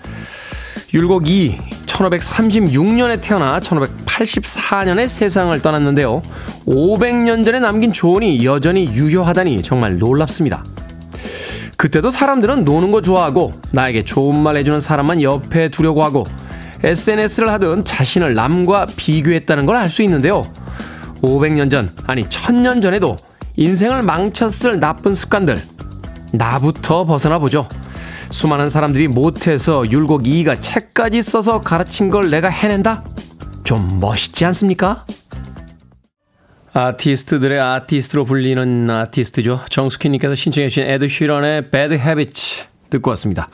[0.94, 6.22] 율곡 이 1536년에 태어나 1584년에 세상을 떠났는데요.
[6.66, 10.64] 500년 전에 남긴 조언이 여전히 유효하다니 정말 놀랍습니다.
[11.76, 16.24] 그때도 사람들은 노는 거 좋아하고 나에게 좋은 말 해주는 사람만 옆에 두려고 하고
[16.82, 20.44] SNS를 하든 자신을 남과 비교했다는 걸 알 수 있는데요.
[21.22, 23.16] 500년 전, 아니 1000년 전에도
[23.56, 25.62] 인생을 망쳤을 나쁜 습관들
[26.32, 27.68] 나부터 벗어나 보죠.
[28.30, 33.04] 수많은 사람들이 못해서 율곡 이이가 책까지 써서 가르친 걸 내가 해낸다?
[33.64, 35.04] 좀 멋있지 않습니까?
[36.72, 39.60] 아티스트들의 아티스트로 불리는 아티스트죠.
[39.70, 43.48] 정숙희님께서 신청해 주신 에드 쉬런의 Bad Habits 듣고 왔습니다.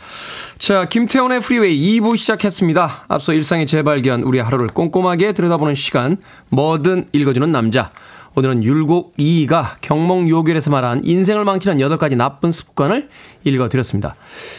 [0.59, 3.05] 자, 김태훈의 프리웨이 2부 시작했습니다.
[3.09, 6.17] 앞서 일상의 재발견, 우리 하루를 꼼꼼하게 들여다보는 시간,
[6.51, 7.91] 뭐든 읽어주는 남자.
[8.35, 13.11] 오늘은 율곡 2가 경몽 요결에서 말한 인생을 망치는 8가지 나쁜 습관을
[13.45, 14.17] 읽어드렸습니다.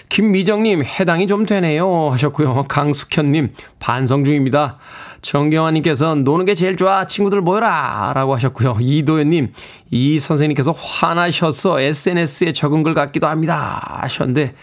[0.10, 2.10] 김미정님, 해당이 좀 되네요.
[2.12, 2.66] 하셨고요.
[2.68, 4.78] 강숙현님, 반성 중입니다.
[5.24, 7.08] 정경환님께서 노는 게 제일 좋아.
[7.08, 8.12] 친구들 모여라.
[8.14, 8.78] 라고 하셨고요.
[8.80, 9.54] 이도현님,
[9.90, 14.00] 이 선생님께서 화나셔서 SNS에 적은 글 같기도 합니다.
[14.02, 14.54] 하셨는데,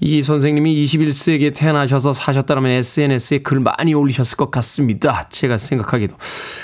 [0.00, 5.28] 이 선생님이 21세기에 태어나셔서 사셨다면 SNS에 글 많이 올리셨을 것 같습니다.
[5.28, 6.16] 제가 생각하기도.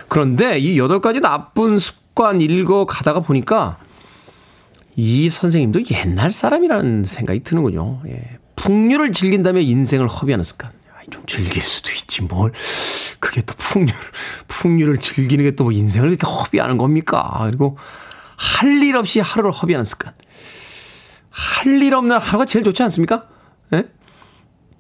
[0.09, 3.79] 그런데 이 8가지 나쁜 습관 읽어 가다가 보니까
[4.95, 8.03] 이 선생님도 옛날 사람이라는 생각이 드는군요.
[8.07, 8.39] 예.
[8.55, 10.71] 풍류를 즐긴다며 인생을 허비하는 습관.
[11.11, 12.53] 좀 즐길 수도 있지, 뭘.
[13.25, 13.91] 그게 또 풍류,
[14.49, 17.41] 풍류를 즐기는 게 또 뭐 인생을 이렇게 허비하는 겁니까?
[17.47, 17.79] 그리고
[18.37, 20.13] 할 일 없이 하루를 허비하는 습관.
[21.31, 23.27] 할 일 없는 하루가 제일 좋지 않습니까?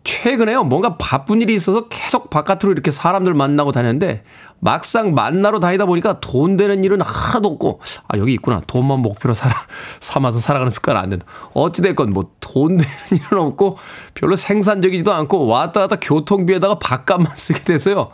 [0.06, 0.10] 예?
[0.10, 4.22] 최근에요, 뭔가 바쁜 일이 있어서 계속 바깥으로 이렇게 사람들 만나고 다녔는데,
[4.60, 8.62] 막상 만나러 다니다 보니까 돈 되는 일은 하나도 없고, 아, 여기 있구나.
[8.66, 9.54] 돈만 목표로 살아,
[10.00, 11.26] 삼아서 살아가는 습관 안 된다.
[11.54, 13.78] 어찌 됐건, 뭐, 돈 되는 일은 없고,
[14.14, 18.10] 별로 생산적이지도 않고, 왔다 갔다 교통비에다가 밥값만 쓰게 돼서요.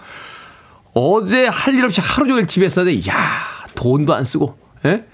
[0.95, 3.15] 어제 할 일 없이 하루 종일 집에 있었는데, 야
[3.75, 5.05] 돈도 안 쓰고, 예?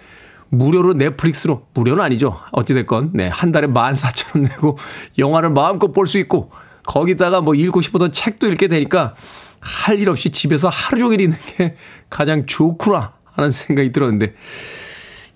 [0.48, 2.38] 무료로 넷플릭스로, 무료는 아니죠.
[2.52, 4.78] 어찌 됐건, 네, 한 달에 14,000원 내고
[5.18, 6.50] 영화를 마음껏 볼 수 있고,
[6.86, 9.14] 거기다가 뭐 읽고 싶었던 책도 읽게 되니까
[9.60, 11.76] 할 일 없이 집에서 하루 종일 있는 게
[12.08, 14.34] 가장 좋구나 하는 생각이 들었는데,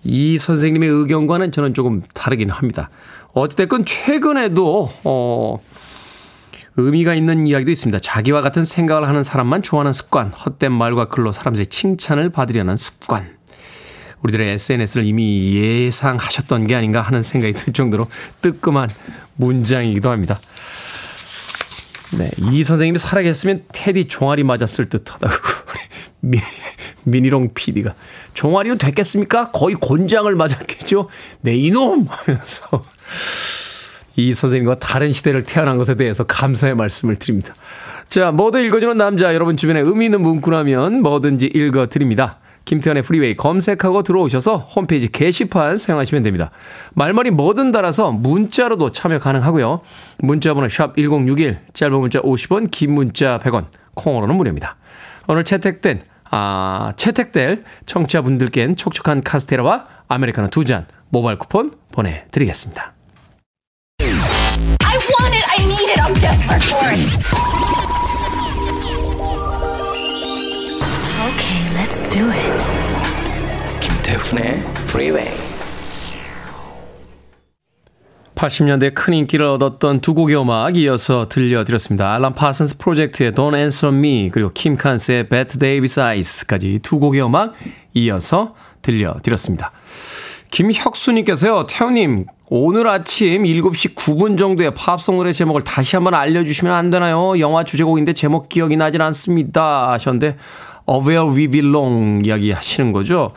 [0.05, 2.91] 이 선생님의 의견과는 저는 조금 다르긴 합니다.
[3.33, 5.59] 어찌됐건 최근에도, 어,
[6.77, 7.99] 의미가 있는 이야기도 있습니다.
[8.01, 13.37] 자기와 같은 생각을 하는 사람만 좋아하는 습관, 헛된 말과 글로 사람들의 칭찬을 받으려는 습관.
[14.23, 18.09] 우리들의 SNS를 이미 예상하셨던 게 아닌가 하는 생각이 들 정도로
[18.43, 18.91] 뜨끔한
[19.37, 20.39] 문장이기도 합니다.
[22.19, 25.35] 네, 이이 선생님이 살아계셨으면 테디 종아리 맞았을 듯 하다고.
[26.21, 26.39] 미,
[27.05, 27.95] 미니롱 PD가.
[28.35, 29.51] 종아리는 됐겠습니까?
[29.53, 31.09] 거의 곤장을 맞았겠죠?
[31.43, 32.07] 네, 이놈!
[32.09, 32.85] 하면서.
[34.17, 37.55] 이이 선생님과 다른 시대를 태어난 것에 대해서 감사의 말씀을 드립니다.
[38.07, 42.39] 자, 뭐든 읽어주는 남자, 여러분 주변에 의미 있는 문구라면 뭐든지 읽어드립니다.
[42.65, 46.51] 김태훈의 프리웨이 검색하고 들어오셔서 홈페이지 게시판 사용하시면 됩니다.
[46.95, 49.81] 말머리 뭐든 달아서 문자로도 참여 가능하고요.
[50.19, 54.77] 문자번호 샵 1061, 짧은 문자 50원, 긴 문자 100원, 콩으로는 무료입니다.
[55.27, 62.95] 오늘 채택된, 아, 채택될 청취자분들께는 촉촉한 카스테라와 아메리카노 두 잔 모바일 쿠폰 보내드리겠습니다.
[72.11, 73.81] Do it.
[73.81, 75.31] 김태훈의 Freeway.
[78.35, 82.15] 80년대 큰 인기를 얻었던 두 곡의 음악 이어서 들려드렸습니다.
[82.15, 87.55] 알람 파슨스 프로젝트의 Don't Answer Me 그리고 킴 칸스의 Bette Davis Eyes까지 두 곡의 음악
[87.95, 89.73] 이어서 들려드렸습니다.
[90.51, 97.39] 김혁수님께서요, 태우님, 오늘 아침 7시 9분 정도에 팝송 노래 제목을 다시 한번 알려주시면 안 되나요?
[97.39, 99.93] 영화 주제곡인데 제목 기억이 나질 않습니다.
[99.93, 100.37] 하셨는데,
[100.87, 103.31] Of Where We Belong 이야기 하시는 거죠.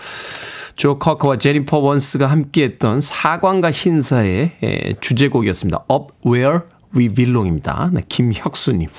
[0.76, 5.86] 조 커커와 제니퍼 원스가 함께했던 사관과 신사의 주제곡이었습니다.
[5.92, 6.60] Up Where
[6.96, 7.90] We Belong입니다.
[7.94, 8.90] 네, 김혁수님.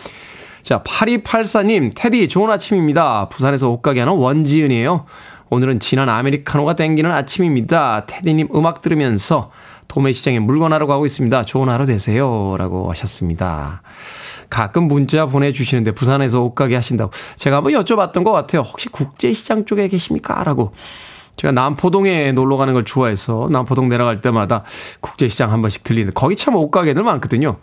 [0.62, 3.28] 자, 8284님, 테디, 좋은 아침입니다.
[3.28, 5.04] 부산에서 옷가게 하는 원지은이에요.
[5.50, 8.07] 오늘은 진한 아메리카노가 땡기는 아침입니다.
[8.07, 9.50] 테디님 음악 들으면서
[9.88, 11.44] 도매시장에 물건하러 가고 있습니다.
[11.44, 12.57] 좋은 하루 되세요.
[12.57, 13.83] 라고 하셨습니다.
[14.54, 17.10] 가끔 문자 보내주시는데 부산에서 옷가게 하신다고.
[17.36, 18.62] 제가 한번 여쭤봤던 것 같아요.
[18.62, 20.42] 혹시 국제시장 쪽에 계십니까?
[20.44, 20.72] 라고.
[21.36, 24.62] 제가 남포동에 놀러 가는 걸 좋아해서 남포동 내려갈 때마다
[25.00, 27.56] 국제시장 한 번씩 들리는데 거기 참 옷가게들 많거든요.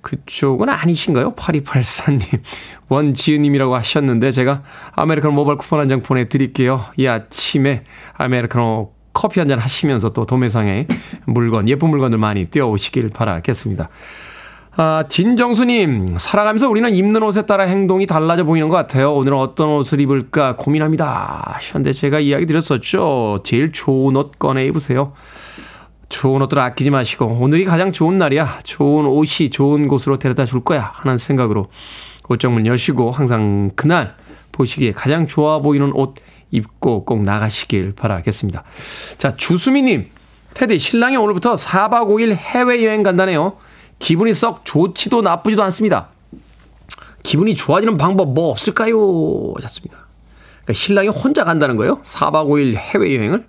[0.00, 1.34] 그쪽은 아니신가요?
[1.34, 2.40] 8284님.
[2.88, 6.84] 원지은님이라고 하셨는데 제가 아메리카노 모바일 쿠폰 한 장 보내드릴게요.
[6.96, 10.88] 이 아침에 아메리카노 커피 한 잔 하시면서 또 도매상에
[11.26, 13.88] 물건, 예쁜 물건들 많이 띄워오시길 바라겠습니다.
[14.76, 19.14] 아, 진정수님, 살아가면서 우리는 입는 옷에 따라 행동이 달라져 보이는 것 같아요.
[19.14, 21.52] 오늘은 어떤 옷을 입을까 고민합니다.
[21.54, 23.38] 하셨는데 제가 이야기 드렸었죠.
[23.44, 25.12] 제일 좋은 옷 꺼내 입으세요.
[26.08, 28.60] 좋은 옷들 아끼지 마시고 오늘이 가장 좋은 날이야.
[28.64, 31.66] 좋은 옷이 좋은 곳으로 데려다 줄 거야 하는 생각으로
[32.28, 34.16] 옷장문 여시고 항상 그날
[34.50, 36.14] 보시기에 가장 좋아 보이는 옷
[36.50, 38.64] 입고 꼭 나가시길 바라겠습니다.
[39.18, 40.06] 자, 주수미님,
[40.54, 43.56] 테디, 신랑이 오늘부터 4박 5일 해외여행 간다네요.
[44.04, 46.08] 기분이 썩 좋지도 나쁘지도 않습니다.
[47.22, 49.54] 기분이 좋아지는 방법 뭐 없을까요?
[49.56, 49.96] 하셨습니다.
[50.62, 52.02] 그러니까 신랑이 혼자 간다는 거예요?
[52.02, 53.46] 4박 5일 해외여행을?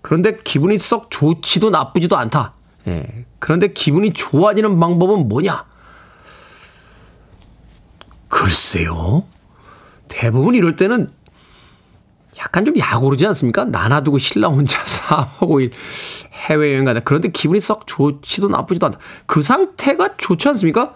[0.00, 2.54] 그런데 기분이 썩 좋지도 나쁘지도 않다.
[2.88, 3.24] 예.
[3.38, 5.64] 그런데 기분이 좋아지는 방법은 뭐냐?
[8.26, 9.22] 글쎄요.
[10.08, 11.08] 대부분 이럴 때는
[12.42, 13.64] 약간 좀 약오르지 않습니까?
[13.64, 15.70] 나놔두고 신랑 혼자 4박 5일
[16.48, 17.00] 해외여행 가다.
[17.00, 18.98] 그런데 기분이 썩 좋지도 나쁘지도 않다.
[19.26, 20.94] 그 상태가 좋지 않습니까?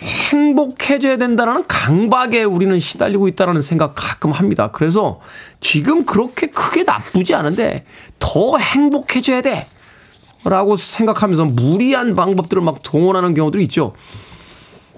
[0.00, 4.70] 행복해져야 된다는 강박에 우리는 시달리고 있다는 생각 가끔 합니다.
[4.72, 5.20] 그래서
[5.60, 7.84] 지금 그렇게 크게 나쁘지 않은데
[8.18, 9.66] 더 행복해져야 돼.
[10.44, 13.92] 라고 생각하면서 무리한 방법들을 막 동원하는 경우들이 있죠.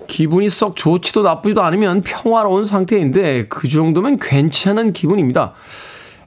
[0.07, 5.55] 기분이 썩 좋지도 나쁘지도 않으면 평화로운 상태인데 그 정도면 괜찮은 기분입니다.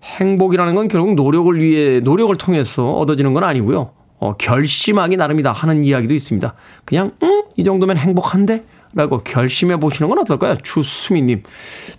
[0.04, 3.92] 행복이라는 건 결국 노력을 위해 노력을 통해서 얻어지는 건 아니고요.
[4.20, 6.54] 어, 결심하기 나름이다 하는 이야기도 있습니다.
[6.86, 8.64] 그냥 음, 이 정도면 행복한데?
[8.94, 10.56] 라고 결심해 보시는 건 어떨까요?
[10.64, 11.44] 주수미님.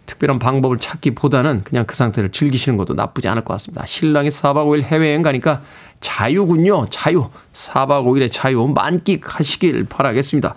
[0.07, 3.87] 특별한 방법을 찾기보다는 그냥 그 상태를 즐기시는 것도 나쁘지 않을 것 같습니다.
[3.87, 5.63] 신랑이 4박 5일 해외여행 가니까
[6.01, 6.87] 자유군요.
[6.91, 7.29] 자유.
[7.53, 10.57] 4박 5일의 자유 만끽하시길 바라겠습니다.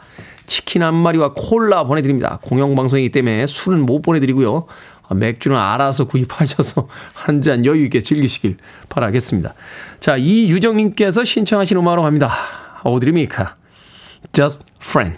[0.52, 2.38] 치킨 한 마리와 콜라 보내드립니다.
[2.42, 4.66] 공영방송이기 때문에 술은 못 보내드리고요.
[5.14, 8.58] 맥주는 알아서 구입하셔서 한 잔 여유 있게 즐기시길
[8.90, 9.54] 바라겠습니다.
[10.02, 12.32] 자, 이유정님께서 신청하신 음악으로 갑니다.
[12.84, 13.56] 어디입니까?
[14.34, 15.18] Just Friend.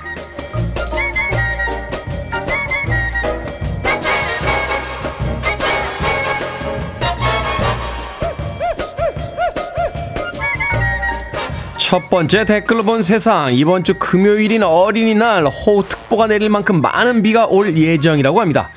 [11.91, 13.53] 첫 번째 댓글로 본 세상.
[13.53, 18.69] 이번 주 금요일인 어린이날 호우특보가 내릴 만큼 많은 비가 올 예정이라고 합니다.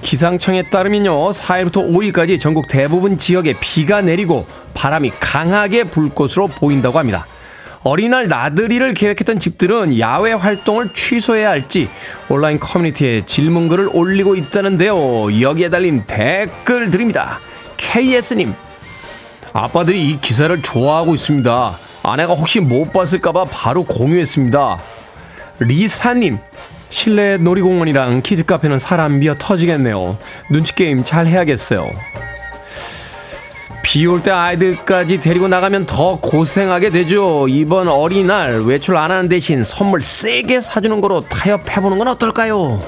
[0.00, 7.26] 기상청에 따르면요, 4일부터 5일까지 전국 대부분 지역에 비가 내리고 바람이 강하게 불 것으로 보인다고 합니다.
[7.82, 11.88] 어린이날 나들이를 계획했던 집들은 야외 활동을 취소해야 할지
[12.28, 15.40] 온라인 커뮤니티에 질문글을 올리고 있다는데요.
[15.40, 17.40] 여기에 달린 댓글 드립니다.
[17.76, 18.54] KS님,
[19.52, 21.91] 아빠들이 이 기사를 좋아하고 있습니다.
[22.02, 24.78] 아내가 혹시 못 봤을까봐 바로 공유했습니다.
[25.60, 26.38] 리사님,
[26.90, 30.18] 실내 놀이공원이랑 키즈카페는 사람 미어 터지겠네요.
[30.50, 31.90] 눈치게임 잘 해야겠어요.
[33.84, 37.46] 비 올 때 아이들까지 데리고 나가면 더 고생하게 되죠.
[37.48, 42.80] 이번 어린이날 외출 안 하는 대신 선물 세게 사주는 거로 타협해보는 건 어떨까요?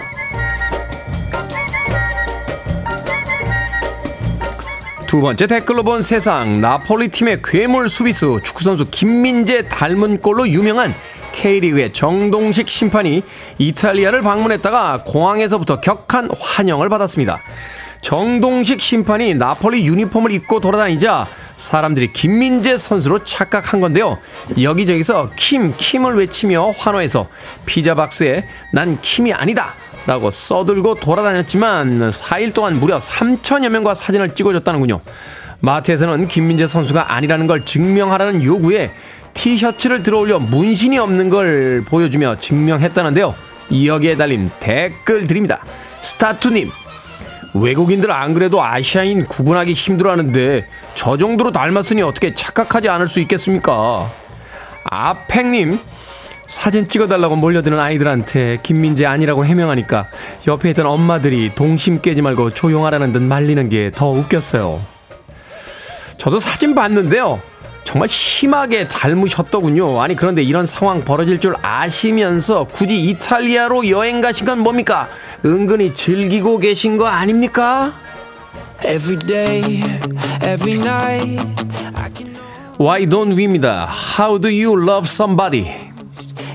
[5.15, 10.93] 두 번째 댓글로 본 세상 나폴리 팀의 괴물 수비수 축구선수 김민재 닮은 꼴로 유명한
[11.35, 13.23] K리그의 정동식 심판이
[13.59, 17.41] 이탈리아를 방문했다가 공항에서부터 격한 환영을 받았습니다.
[18.01, 24.19] 정동식 심판이 나폴리 유니폼을 입고 돌아다니자 사람들이 김민재 선수로 착각한 건데요.
[24.61, 27.29] 여기저기서 킴, 킴을 외치며 환호해서
[27.67, 29.75] 피자 박스에 난 킴이 아니다.
[30.07, 35.01] 라고 써들고 돌아다녔지만 4일 동안 무려 3천여 명과 사진을 찍어줬다는군요.
[35.61, 38.93] 마트에서는 김민재 선수가 아니라는 걸 증명하라는 요구에
[39.33, 43.35] 티셔츠를 들어올려 문신이 없는 걸 보여주며 증명했다는데요.
[43.87, 45.65] 여기에 달린 댓글 드립니다.
[46.03, 46.71] 스타투님,
[47.55, 54.11] 외국인들 안 그래도 아시아인 구분하기 힘들어하는데 저 정도로 닮았으니 어떻게 착각하지 않을 수 있겠습니까?
[54.85, 55.79] 아팽님,
[56.47, 60.07] 사진 찍어달라고 몰려드는 아이들한테 김민재 아니라고 해명하니까
[60.47, 64.83] 옆에 있던 엄마들이 동심 깨지 말고 조용하라는 듯 말리는 게 더 웃겼어요.
[66.19, 67.41] 저도 사진 봤는데요.
[67.85, 70.01] 정말 심하게 닮으셨더군요.
[70.03, 75.09] 아니 그런데 이런 상황 벌어질 줄 아시면서 굳이 이탈리아로 여행 가신 건 뭡니까?
[75.45, 77.93] 은근히 즐기고 계신 거 아닙니까?
[78.85, 79.83] Every day,
[80.43, 81.41] every night,
[82.81, 83.89] Why don't we입니다.
[84.19, 85.94] How do you love somebody?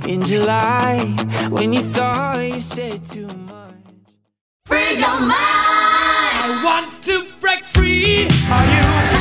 [0.10, 1.06] In July
[1.52, 3.76] when you thought you said too much.
[4.66, 5.36] Free your mind.
[6.46, 8.28] I want to break free.
[8.50, 9.19] Are you Freeway.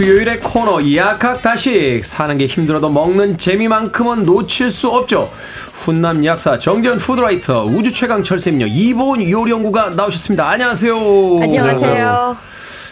[0.00, 5.30] 수요일의 코너 약학 다식 사는 게 힘들어도 먹는 재미만큼은 놓칠 수 없죠.
[5.74, 10.48] 훈남 약사 정재훈 food writer 우주 최강 절세미녀 이보은 요리 연구가 나오셨습니다.
[10.48, 10.94] 안녕하세요.
[11.42, 12.36] 안녕하세요.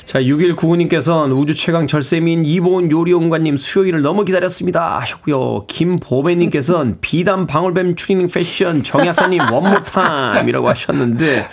[0.05, 5.67] 자, 6199님께서는 우주 최강 절세미녀 이보은 요리연구가님 수요일을 너무 기다렸습니다 하셨고요.
[5.67, 11.47] 김보배님께서는 비담 방울뱀 추리닝 패션 정약사님 one more time이라고 하셨는데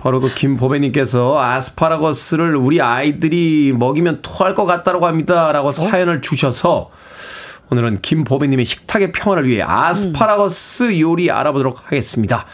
[0.00, 6.90] 바로 그 김보배님께서 아스파라거스를 우리 아이들이 먹이면 토할 것 같다라고 합니다라고 사연을 주셔서
[7.70, 12.46] 오늘은 김보배님의 식탁의 평화를 위해 아스파라거스 요리 알아보도록 하겠습니다.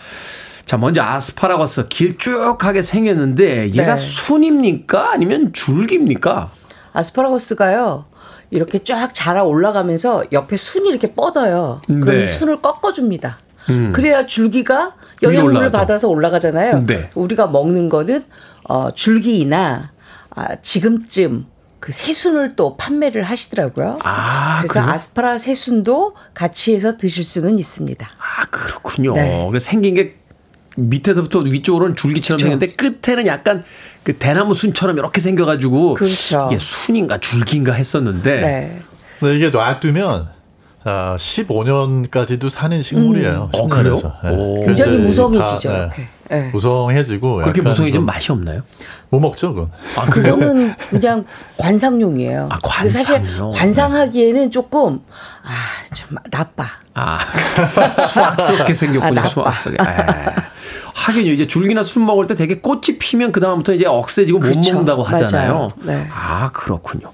[0.65, 3.97] 자, 먼저 아스파라거스 길쭉하게 생겼는데 얘가 네.
[3.97, 5.13] 순입니까?
[5.13, 6.51] 아니면 줄기입니까?
[6.93, 8.07] 아스파라거스가요.
[8.51, 11.81] 이렇게 쫙 자라 올라가면서 옆에 순이 이렇게 뻗어요.
[11.87, 12.13] 그럼 네.
[12.17, 12.23] 음.
[12.23, 13.39] 이 순을 꺾어줍니다.
[13.93, 15.71] 그래야 줄기가 영양분을.
[15.73, 16.87] 받아서 올라가잖아요.
[16.87, 17.11] 네.
[17.15, 18.25] 우리가 먹는 거는
[18.69, 19.93] 어, 줄기이나
[20.31, 21.47] 아, 지금쯤
[21.81, 23.99] 그 새순을 또 판매를 하시더라고요.
[24.03, 24.93] 아, 그래서 그래요?
[24.93, 28.09] 아스파라 새순도 같이 해서 드실 수는 있습니다.
[28.19, 29.15] 아, 그렇군요.
[29.15, 29.47] 네.
[29.49, 30.17] 그래서 생긴 게
[30.77, 32.59] 밑에서부터 위쪽으로는 줄기처럼 그렇죠.
[32.59, 33.65] 생겼는데 끝에는 약간
[34.03, 36.49] 그 대나무 순처럼 이렇게 생겨가지고 그렇죠.
[36.51, 38.83] 이게 순인가 줄기인가 했었는데 네.
[39.19, 40.29] 근데 이게 놔두면
[40.89, 43.51] 아, 15년까지도 사는 식물이에요.
[43.53, 43.97] 어, 그래요?
[43.97, 45.69] 그래서 굉장히 무성해지죠.
[45.69, 46.03] 다, 이렇게.
[46.31, 46.51] 네.
[46.53, 48.63] 무성해지고 그렇게 무성해지면 좀 맛이 없나요?
[49.11, 49.71] 못 먹죠, 그건.
[49.97, 50.37] 아, 그래요?
[50.37, 51.25] 그거는 그냥
[51.59, 52.49] 관상용이에요.
[52.53, 53.51] 아, 근데 사실 관상용.
[53.53, 55.01] 관상하기에는 조금
[55.43, 56.67] 아 좀 나빠.
[56.95, 57.19] 아,
[58.09, 59.25] 수학스럽게 생겼군요, 아.
[59.29, 59.83] 수학스럽게.
[60.97, 61.07] 에.
[61.07, 64.73] 하긴요, 이제 줄기나 술 먹을 때 되게 꽃이 피면 그다음부터 이제 억세지고 못 그렇죠.
[64.73, 65.73] 먹는다고 하잖아요.
[65.83, 66.09] 네.
[66.11, 67.13] 아, 그렇군요.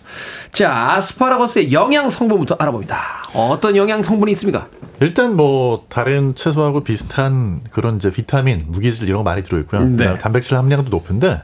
[0.53, 3.23] 자, 아스파라거스의 영양 성분부터 알아봅니다.
[3.35, 4.69] 어떤 영양 성분이 있습니까?
[5.01, 9.83] 일단 뭐 다른 채소하고 비슷한 그런 이제 비타민, 무기질 이런 거 많이 들어 있고요.
[9.83, 9.97] 네.
[9.97, 11.43] 그다음에 단백질 함량도 높은데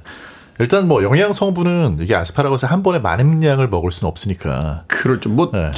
[0.61, 4.85] 일단 뭐 영양 성분은 이게 아스파라거스 한 번에 많은 양을 먹을 수는 없으니까.
[4.87, 5.29] 그렇죠.
[5.29, 5.73] 뭐 네.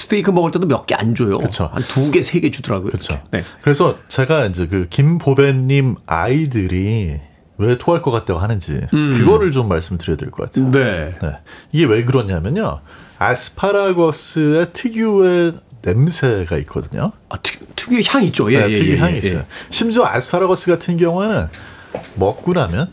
[0.00, 1.38] 저 스테이크 먹을 때도 몇 개 안 줘요.
[1.38, 1.70] 그쵸.
[1.72, 2.90] 한두 개, 세 개 주더라고요.
[2.90, 3.14] 그렇죠.
[3.14, 3.28] 이렇게.
[3.32, 3.42] 네.
[3.62, 7.20] 그래서 제가 이제 그 김보배님 아이들이
[7.58, 10.66] 왜 토할 것 같다고 하는지 그거를 좀 말씀드려야 될 것 같아요.
[10.66, 10.70] 음.
[10.70, 11.14] 네.
[11.22, 11.28] 네.
[11.72, 12.80] 이게 왜 그러냐면요.
[13.18, 17.12] 아스파라거스의 특유의 냄새가 있거든요.
[17.28, 18.50] 아, 특, 특유의 향 있죠.
[18.52, 19.38] 예, 네, 예, 특유 예, 향이 예, 있어요.
[19.40, 19.44] 예.
[19.70, 21.48] 심지어 아스파라거스 같은 경우에는
[22.16, 22.90] 먹고 나면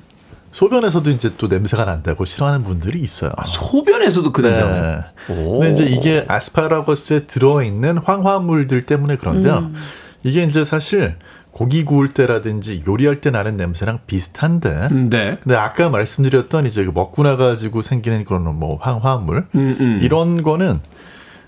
[0.57, 3.29] 소변에서도 이제 또 냄새가 난다고 싫어하는 분들이 있어요.
[3.37, 5.03] 아, 소변에서도 그 나요.
[5.29, 5.59] 오.
[5.59, 9.57] 근데 이제 이게 아스파라거스에 들어있는 황화물들 때문에 그런데요.
[9.59, 9.75] 음.
[10.23, 11.15] 이게 이제 사실
[11.51, 14.87] 고기 구울 때라든지 요리할 때 나는 냄새랑 비슷한데.
[15.11, 15.37] 네.
[15.43, 19.99] 근데 아까 말씀드렸던 이제 그 먹고 나가지고 생기는 그런 뭐 황화물 음, 음.
[20.01, 20.79] 이런 거는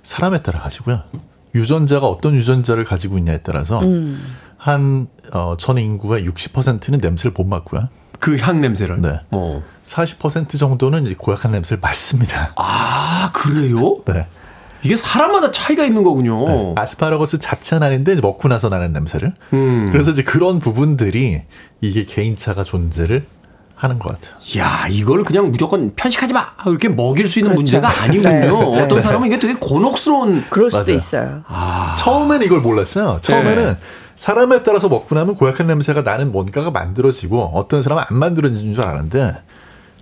[0.04, 1.02] 사람에 따라 가지고요.
[1.56, 4.22] 유전자가 어떤 유전자를 가지고 있냐에 따라서 음.
[4.56, 7.90] 한 어, 전 인구의 60%는 냄새를 못 맡고요.
[8.20, 9.02] 그 향 냄새를.
[9.02, 9.20] 네.
[9.32, 9.62] 어.
[9.84, 12.54] 40% 정도는 이제 고약한 냄새를 맡습니다.
[12.58, 14.00] 아, 그래요?
[14.06, 14.28] 네.
[14.84, 16.48] 이게 사람마다 차이가 있는 거군요.
[16.48, 16.74] 네.
[16.78, 19.34] 아스파라거스 자체는 아닌데 먹고 나서 나는 냄새를.
[19.54, 19.90] 음.
[19.92, 21.42] 그래서 이제 그런 부분들이
[21.82, 23.26] 이게 개인차가 존재를
[23.80, 24.36] 하는 것 같아요.
[24.58, 26.48] 야, 이걸 그냥 무조건 편식하지 마.
[26.68, 27.78] 이렇게 먹일 수 있는 그렇죠.
[27.80, 28.30] 문제가 아니군요.
[28.30, 28.42] 네,
[28.78, 28.82] 네.
[28.84, 30.96] 어떤 사람은 이게 되게 곤혹스러운 그럴 수도 맞아요.
[30.98, 31.44] 있어요.
[31.98, 33.20] 처음에는 이걸 몰랐어요.
[33.22, 33.78] 처음에는 네.
[34.18, 39.38] 사람에 따라서 먹고 나면 고약한 냄새가 나는 뭔가가 만들어지고 어떤 사람은 안 만들어지는 줄 알았는데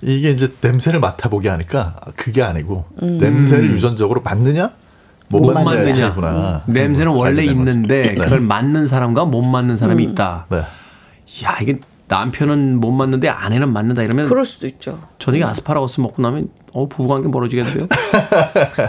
[0.01, 3.19] 이게 이제 냄새를 맡아보게 하니까 그게 아니고 음.
[3.19, 4.71] 냄새를 유전적으로 맡느냐
[5.30, 6.28] 못, 못 맡느냐 구나.
[6.32, 6.61] 맞느냐.
[6.65, 7.43] 냄새는 음, 원래.
[7.43, 10.47] 있는데 그걸 맞는 사람과 못 맞는 사람이 있다.
[10.49, 10.57] 네.
[11.43, 11.78] 야, 이게
[12.10, 15.01] 남편은 못 맞는데 아내는 맞는다 이러면 그럴 수도 있죠.
[15.20, 17.88] 저녁에 아스파라거스 먹고 나면 어 부부관계 멀어지겠는데요.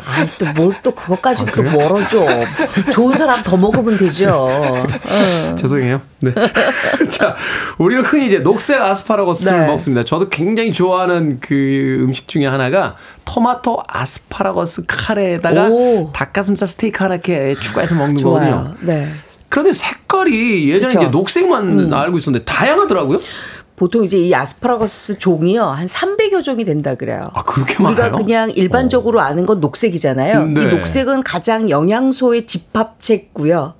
[0.06, 2.24] 아이 또뭘 또 그것까지 또 멀어져.
[2.92, 4.30] 좋은 사람 더 먹으면 되죠.
[4.46, 5.56] 어.
[5.56, 6.00] 죄송해요.
[6.20, 6.32] 네.
[7.10, 7.34] 자,
[7.78, 9.66] 우리는 흔히 이제 녹색 아스파라거스를 네.
[9.66, 10.04] 먹습니다.
[10.04, 12.94] 저도 굉장히 좋아하는 그 음식 중에 하나가
[13.24, 16.12] 토마토 아스파라거스 카레에다가 오.
[16.12, 18.74] 닭가슴살 스테이크 하나 이렇게 추가해서 먹는 거거든요.
[18.80, 19.08] 네.
[19.48, 20.98] 그런데 색깔이 예전에 그쵸.
[20.98, 21.02] 음.
[21.02, 23.20] 이제 녹색만 알고 있었는데 다양하더라고요.
[23.78, 27.30] 보통 이제 이 아스파라거스 종이요 한 300여 종이 된다 그래요.
[27.32, 28.16] 아, 그렇게 우리가 많아요?
[28.16, 30.46] 그냥 일반적으로 아는 건 녹색이잖아요.
[30.46, 30.64] 네.
[30.64, 33.74] 이 녹색은 가장 영양소의 집합체고요.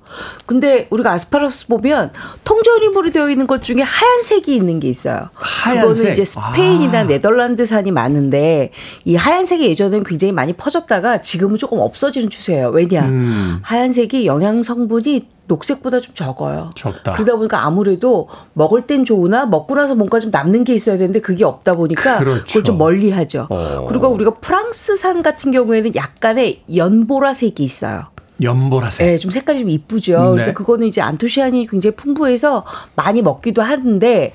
[0.45, 2.13] 근데 우리가 아스파라거스 보면
[2.45, 5.29] 통조림으로 되어 있는 것 중에 하얀색이 있는 게 있어요.
[5.33, 5.89] 하얀색?
[5.89, 7.03] 그거는 이제 스페인이나 아.
[7.03, 8.71] 네덜란드산이 많은데
[9.03, 12.69] 이 하얀색이 예전엔 굉장히 많이 퍼졌다가 지금은 조금 없어지는 추세예요.
[12.69, 13.01] 왜냐?
[13.01, 13.59] 음.
[13.63, 16.69] 하얀색이 영양 성분이 녹색보다 좀 적어요.
[16.75, 17.13] 적다.
[17.13, 21.43] 그러다 보니까 아무래도 먹을 땐 좋으나 먹고 나서 뭔가 좀 남는 게 있어야 되는데 그게
[21.43, 22.45] 없다 보니까 그렇죠.
[22.45, 23.47] 그걸 좀 멀리 하죠.
[23.49, 23.85] 어.
[23.87, 28.03] 그리고 우리가 프랑스산 같은 경우에는 약간의 연보라색이 있어요.
[28.41, 29.05] 연보라색.
[29.05, 30.23] 네, 좀 색깔이 좀 이쁘죠.
[30.23, 30.31] 네.
[30.31, 32.63] 그래서 그거는 이제 안토시아닌이 굉장히 풍부해서
[32.95, 34.31] 많이 먹기도 하는데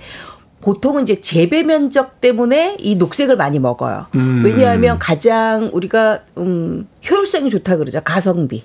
[0.61, 4.07] 보통은 이제 재배 면적 때문에 이 녹색을 많이 먹어요.
[4.15, 4.43] 음.
[4.45, 8.01] 왜냐하면 가장 우리가 음, 효율성이 좋다 그러죠.
[8.03, 8.65] 가성비.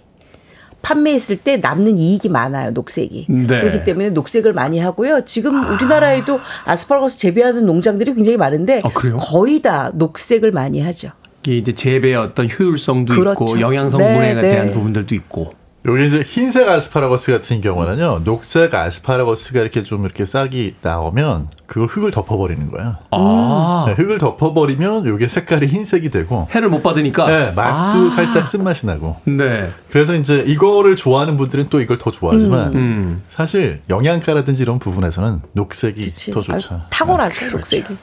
[0.82, 3.26] 판매했을 때 남는 이익이 많아요, 녹색이.
[3.30, 3.48] 네.
[3.48, 5.26] 그렇기 때문에 녹색을 많이 하고요.
[5.26, 9.18] 지금 우리나라에도 아스파라거스 재배하는 농장들이 굉장히 많은데 아, 그래요?
[9.18, 11.10] 거의 다 녹색을 많이 하죠.
[11.44, 13.60] 이게 이제 재배의 어떤 효율성도 있고 그렇죠.
[13.60, 14.50] 영양 성분에 네, 네.
[14.50, 15.54] 대한 부분들도 있고.
[15.86, 22.12] 여기 이제 흰색 아스파라거스 같은 경우는요, 녹색 아스파라거스가 이렇게 좀 이렇게 싹이 나오면 그걸 흙을
[22.12, 22.98] 덮어버리는 거예요.
[23.12, 23.86] 아.
[23.88, 27.28] 네, 흙을 덮어버리면 이게 색깔이 흰색이 되고, 해를 못 받으니까.
[27.28, 28.10] 네, 맛도 아.
[28.10, 29.18] 살짝 쓴맛이 나고.
[29.24, 29.72] 네.
[29.90, 33.22] 그래서 이제 이거를 좋아하는 분들은 또 이걸 더 좋아하지만 음.
[33.30, 36.32] 사실 영양가라든지 이런 부분에서는 녹색이 그치.
[36.32, 36.74] 더 좋죠.
[36.74, 37.96] 아유, 탁월하죠, 녹색이.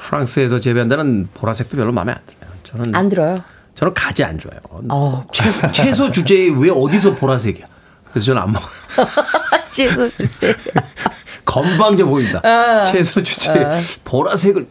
[0.00, 2.50] 프랑스에서 재배한다는 보라색도 별로 마음에 안 들어요.
[2.64, 3.44] 저는 안 들어요.
[3.74, 4.58] 저는 가지 안 좋아요.
[4.90, 7.66] 어, 채소, 채소 주제에 왜 어디서 보라색이야?
[8.10, 8.70] 그래서 저는 안 먹어요.
[9.72, 10.54] 채소 주제.
[11.44, 12.40] 건방져 보인다.
[12.42, 12.82] 아.
[12.84, 14.66] 채소 주제에 보라색을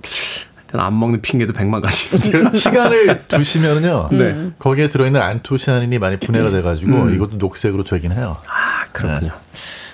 [0.72, 2.10] 저는 안 먹는 핑계도 백만 가지.
[2.10, 2.18] 그
[2.58, 4.52] 시간을 두시면요, 네.
[4.58, 7.14] 거기에 들어있는 안토시아닌이 많이 분해가 돼가지고 음.
[7.16, 8.38] 이것도 녹색으로 되긴 해요.
[8.48, 9.32] 아 그렇군요.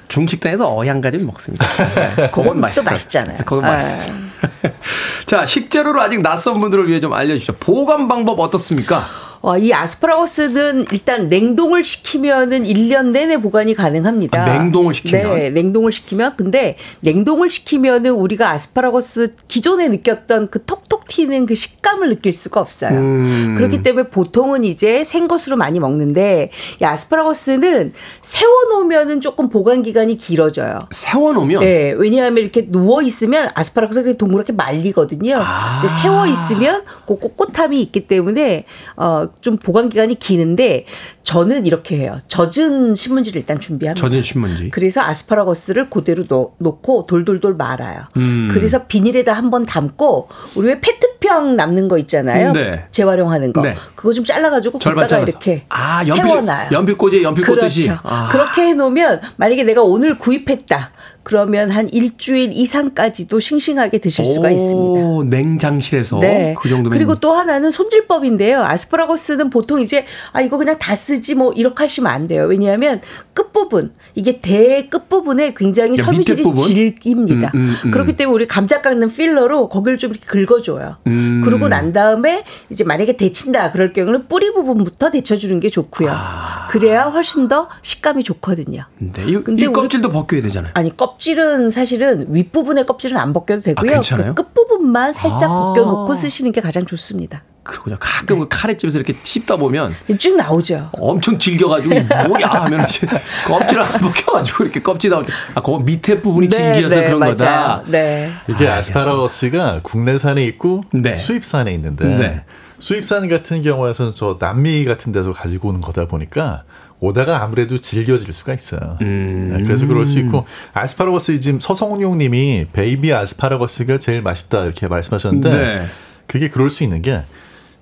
[0.07, 1.65] 중식당에서 어양가지는 먹습니다.
[1.95, 2.91] 네, 그건 또 맛있다.
[2.91, 3.37] 맛있잖아요.
[3.39, 3.71] 그건 아.
[3.73, 4.28] 맛있습니다.
[5.25, 7.53] 자, 식재료를 아직 낯선 분들을 위해 좀 알려주시죠.
[7.59, 9.05] 보관 방법 어떻습니까?
[9.41, 14.43] 어, 이 아스파라거스는 일단 냉동을 시키면은 1년 내내 보관이 가능합니다.
[14.43, 15.35] 아, 냉동을 시키면?
[15.35, 16.35] 네, 냉동을 시키면.
[16.35, 22.91] 근데 냉동을 시키면은 우리가 아스파라거스 기존에 느꼈던 그 톡톡 튀는 그 식감을 느낄 수가 없어요.
[22.91, 23.55] 음.
[23.57, 30.77] 그렇기 때문에 보통은 이제 생것으로 많이 먹는데 이 아스파라거스는 세워놓으면은 조금 보관 기간이 길어져요.
[30.91, 35.37] 세워놓으면 네, 왜냐하면 이렇게 누워 있으면 아스파라거스가 동그랗게 말리거든요.
[35.39, 35.81] 아.
[36.01, 38.65] 세워 있으면 그 꼿꼿함이 있기 때문에
[38.95, 40.85] 어좀 보관 기간이 기는데
[41.23, 42.19] 저는 이렇게 해요.
[42.27, 44.07] 젖은 신문지를 일단 준비합니다.
[44.07, 44.69] 젖은 신문지.
[44.69, 48.01] 그래서 아스파라거스를 그대로 놓, 놓고 돌돌돌 말아요.
[48.17, 48.49] 음.
[48.53, 52.51] 그래서 비닐에다 한 번 담고 우리 왜 페트병 남는 거 있잖아요.
[52.53, 52.85] 네.
[52.91, 53.61] 재활용하는 거.
[53.61, 53.75] 네.
[53.95, 55.21] 그거 좀 잘라가지고 잘라서.
[55.21, 56.69] 이렇게 아, 연필- 세워놔요.
[56.71, 57.87] 연필 꽂이에 연필 꽂듯이.
[57.87, 57.99] 그렇죠.
[58.03, 58.29] 아.
[58.31, 60.91] 그렇게 해놓으면 만약에 내가 오늘 구입했다.
[61.33, 65.05] 그러면 한 일주일 이상까지도 싱싱하게 드실 수가 있습니다.
[65.05, 66.55] 오, 냉장실에서 네.
[66.59, 68.63] 그 정도면 그리고 또 하나는 손질법인데요.
[68.63, 72.45] 아스파라거스는 보통 이제 아 이거 그냥 다 쓰지 뭐 이렇게 하시면 안 돼요.
[72.45, 72.99] 왜냐하면
[73.35, 76.41] 끝 부분 이게 대 끝 부분에 굉장히 야, 섬유질이?
[76.55, 77.51] 질깁니다.
[77.53, 77.91] 음, 음, 음.
[77.91, 80.95] 그렇기 때문에 우리 감자 깎는 필러로 거기를 좀 이렇게 긁어줘요.
[81.05, 81.41] 음.
[81.43, 86.09] 그러고 난 다음에 이제 만약에 데친다 그럴 경우는 뿌리 부분부터 데쳐주는 게 좋고요.
[86.11, 86.67] 아.
[86.71, 88.83] 그래야 훨씬 더 식감이 좋거든요.
[88.97, 89.11] 네.
[89.27, 90.71] 이, 근데 이 우리- 껍질도 벗겨야 되잖아요.
[90.73, 93.91] 아니 껍 질은 사실은 윗부분의 껍질은 안 벗겨도 되고요.
[93.91, 94.33] 아, 괜찮아요?
[94.33, 95.73] 그 끝부분만 살짝 아.
[95.73, 97.43] 벗겨놓고 쓰시는 게 가장 좋습니다.
[97.61, 97.97] 그렇군요.
[97.99, 100.89] 가끔 그 카레집에서 이렇게 씹다 보면 쭉 나오죠.
[100.93, 101.93] 엄청 질겨가지고
[102.27, 103.05] 뭐야 하면 이제
[103.45, 107.35] 껍질을 안 벗겨가지고 이렇게 껍질 나올 때 아, 그 밑에 부분이 질겨서 그런 맞아요.
[107.35, 107.83] 거다.
[107.85, 108.31] 네.
[108.47, 111.15] 이게 아, 아스파라거스가 국내산에 있고 네.
[111.15, 112.43] 수입산에 있는데 네.
[112.79, 116.63] 수입산 같은 경우에는 저 남미 같은 데서 가지고 오는 거다 보니까
[116.99, 118.97] 오다가 아무래도 질겨질 수가 있어요.
[119.01, 119.53] 음.
[119.55, 125.85] 네, 그래서 그럴 수 있고 아스파라거스 지금 서성용님이 베이비 아스파라거스가 제일 맛있다 이렇게 말씀하셨는데 네.
[126.27, 127.23] 그게 그럴 수 있는 게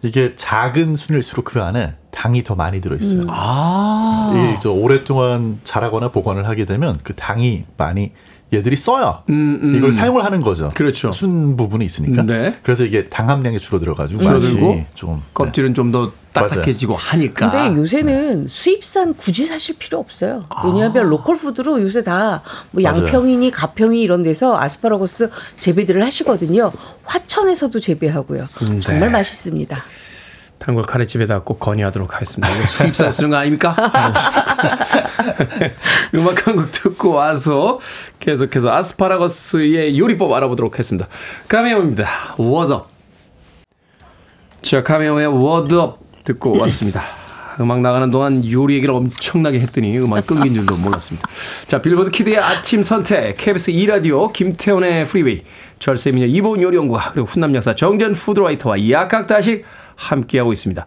[0.04, 3.22] 이게 작은 순일수록 그 안에 당이 더 많이 들어 있어요.
[3.28, 4.32] 아.
[4.36, 8.12] 이게 저 오랫동안 자라거나 보관을 하게 되면 그 당이 많이
[8.54, 9.24] 얘들이 써요.
[9.30, 9.76] 음, 음.
[9.76, 10.70] 이걸 사용을 하는 거죠.
[10.74, 11.12] 그렇죠.
[11.12, 12.22] 순 부분이 있으니까.
[12.22, 12.56] 네.
[12.64, 16.12] 그래서 이게 당 함량이 줄어들어가지고 줄어들고 좀 껍질은 좀 더
[16.42, 17.52] 딱딱해지고 하니까.
[17.52, 20.46] 근데 요새는 수입산 굳이 사실 필요 없어요.
[20.66, 22.42] 왜냐하면 로컬 푸드로 요새 다뭐
[22.74, 23.04] 맞아요.
[23.06, 25.30] 양평이니 가평이 이런 데서 아스파라거스
[25.60, 26.72] 재배들을 하시거든요.
[27.06, 28.48] 화천에서도 재배하고요.
[28.64, 29.14] 음, 정말 네.
[29.14, 29.78] 맛있습니다.
[30.60, 32.54] 단골 카레집에다 꼭 건의하도록 하겠습니다.
[32.56, 33.76] 이거 수입산 쓰는 거 아닙니까?
[36.16, 37.80] 음악 한 곡 듣고 와서
[38.20, 41.08] 계속해서 아스파라거스의 요리법 알아보도록 하겠습니다.
[41.48, 42.08] 카메오입니다.
[42.38, 42.90] Word Up.
[44.64, 47.02] 자, 카메오의 Word Up 듣고 왔습니다.
[47.60, 51.28] 음악 나가는 동안 요리 얘기를 엄청나게 했더니 음악이 끊긴 줄도 몰랐습니다.
[51.68, 55.42] 자, 빌보드 키드의 아침 선택, KBS 2라디오, 김태훈의 프리웨이,
[55.80, 59.66] 절세미녀 이보은 요리연구가, 그리고 훈남 약사 정재훈 food writer와 약학다식
[59.96, 60.86] 함께하고 있습니다.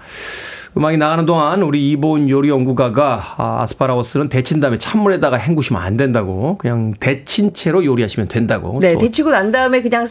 [0.76, 6.56] 음악이 나가는 동안 우리 이보은 요리 연구가가 아, 아스파라거스는 데친 다음에 찬물에다가 헹구시면 안 된다고,
[6.58, 8.78] 그냥 데친 채로 요리하시면 된다고.
[8.80, 10.06] 네, 또 데치고 난 다음에 그냥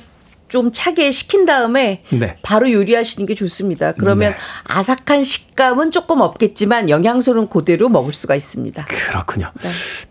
[0.49, 2.37] 좀 차게 식힌 다음에 네.
[2.41, 3.93] 바로 요리하시는 게 좋습니다.
[3.93, 4.37] 그러면 네.
[4.65, 8.85] 아삭한 식감은 조금 없겠지만 영양소는 그대로 먹을 수가 있습니다.
[8.85, 9.51] 그렇군요.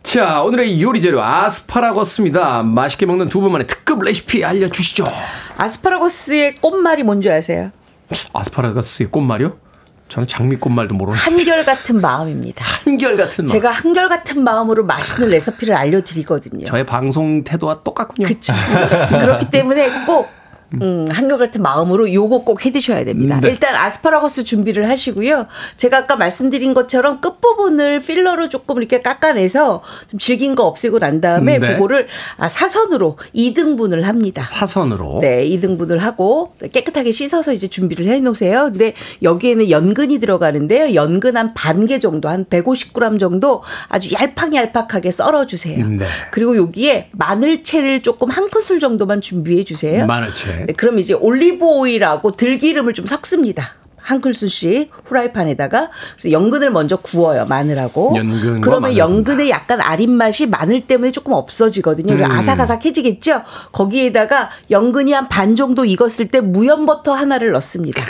[0.02, 2.62] 자, 오늘의 요리 재료 아스파라거스입니다.
[2.62, 5.04] 맛있게 먹는 두 분만의 특급 레시피 알려주시죠.
[5.56, 7.70] 아스파라거스의 꽃말이 뭔지 아세요?
[8.32, 9.67] 아스파라거스의 꽃말이요?
[10.08, 12.64] 저는 장미꽃 말도 모르는 한결 같은 마음입니다.
[12.84, 13.50] 한결 같은 맛.
[13.50, 16.64] 제가 한결 같은 마음으로 맛있는 레시피를 알려드리거든요.
[16.64, 18.26] 저의 방송 태도와 똑같군요.
[18.26, 18.54] 그렇죠.
[19.10, 20.28] 그렇기 때문에 꼭
[20.74, 23.40] 음, 한결같은 마음으로 요거 꼭 해드셔야 됩니다.
[23.40, 23.48] 네.
[23.48, 25.46] 일단 아스파라거스 준비를 하시고요.
[25.76, 31.58] 제가 아까 말씀드린 것처럼 끝부분을 필러로 조금 이렇게 깎아내서 좀 질긴 거 없애고 난 다음에
[31.58, 31.74] 네.
[31.74, 32.06] 그거를
[32.36, 34.42] 아, 사선으로 2등분을 합니다.
[34.42, 35.20] 사선으로.
[35.22, 38.64] 네, 2등분을 하고 깨끗하게 씻어서 이제 준비를 해 놓으세요.
[38.70, 40.94] 근데 여기에는 연근이 들어가는데요.
[40.94, 45.86] 연근 한 반 개 정도, 한 150g 정도 아주 얄팍얄팍하게 썰어 주세요.
[45.86, 46.04] 네.
[46.30, 50.04] 그리고 여기에 마늘채를 조금 한 큰술 정도만 준비해 주세요.
[50.06, 50.57] 마늘채.
[50.66, 53.74] 네, 그럼 이제 올리브 오일하고 들기름을 좀 섞습니다.
[54.00, 58.14] 한 큰술씩 후라이팬에다가 그래서 연근을 먼저 구워요 마늘하고
[58.62, 62.14] 그러면 연근의 약간 아린 맛이 마늘 때문에 조금 없어지거든요.
[62.14, 62.24] 음.
[62.24, 63.42] 아삭아삭해지겠죠.
[63.70, 68.02] 거기에다가 연근이 한 반 정도 익었을 때 무염 버터 하나를 넣습니다.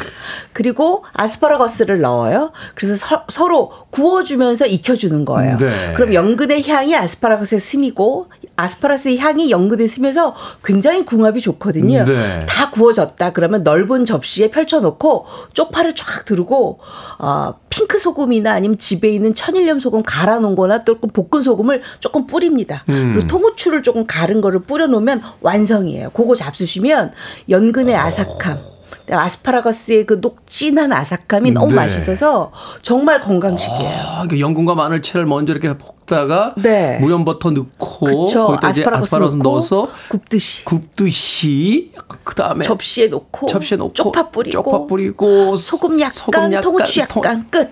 [0.53, 2.53] 그리고 아스파라거스를 넣어요.
[2.77, 5.57] 그래서 서, 로 구워주면서 익혀주는 거예요.
[5.57, 5.95] 네.
[5.97, 8.29] 그럼 연근의 향이 아스파라거스에 스미고
[8.59, 10.35] 아스파라거스의 향이 연근에 스며서
[10.65, 12.05] 굉장히 궁합이 좋거든요.
[12.05, 12.47] 네.
[12.49, 16.81] 다 구워졌다 그러면 넓은 접시에 펼쳐놓고 쪽파를 쫙 두르고
[17.19, 22.85] 어, 핑크 소금이나 아니면 집에 있는 천일염 소금 갈아놓은 거나 또 볶은 소금을 조금 뿌립니다.
[22.89, 23.15] 음.
[23.15, 26.11] 그리고 통후추를 조금 갈은 거를 뿌려놓으면 완성이에요.
[26.11, 27.13] 그거 잡수시면
[27.49, 28.78] 연근의 아삭함
[29.11, 31.75] 아스파라거스의 그 녹진한 아삭함이 너무 네.
[31.77, 32.53] 맛있어서
[32.83, 33.99] 정말 건강식이에요.
[34.07, 36.99] 아, 연근과 마늘채를 먼저 이렇게 볶다가 네.
[37.01, 38.27] 무염버터 넣고
[38.61, 41.93] 아스파라거스 아스파라거스 넣고 넣어서 굽듯이 굽듯이
[42.25, 47.25] 그다음에 접시에 놓고 접시에 넣고 쪽파 뿌리고 쪽파 뿌리고 소금 약간, 소금 약간, 통후추 통-
[47.25, 47.71] 약간 끝.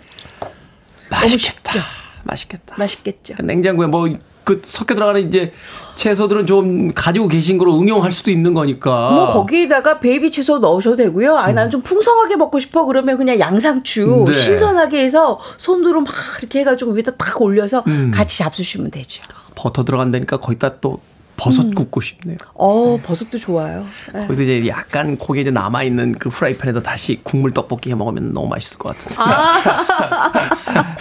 [1.11, 1.73] 맛있겠다.
[1.73, 1.79] 쉽죠?
[2.25, 2.75] 맛있겠다.
[2.79, 3.35] 맛있겠죠.
[3.43, 4.09] 냉장고에 뭐
[4.47, 5.53] 그 섞여 들어가는 이제
[5.97, 9.11] 채소들은 좀 가지고 계신 거로 응용할 수도 있는 거니까.
[9.11, 11.37] 뭐 거기에다가 베이비 채소 넣으셔도 되고요.
[11.37, 14.39] 아니 나는 좀 풍성하게 먹고 싶어 그러면 그냥 양상추 네.
[14.39, 18.13] 신선하게 해서 손으로 막 이렇게 해가지고 위에다 딱 올려서 음.
[18.15, 19.23] 같이 잡수시면 되죠.
[19.55, 21.01] 버터 들어간다니까 거기다 또
[21.37, 22.39] 버섯 굽고 싶네요.
[22.55, 23.87] 어 버섯도 좋아요.
[24.13, 24.21] 네.
[24.23, 28.49] 거기서 이제 약간 고기 이제 남아 있는 그 프라이팬에다 다시 국물 떡볶이 해 먹으면 너무
[28.49, 29.25] 맛있을 것 같아서.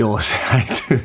[0.00, 1.02] 요새 하여튼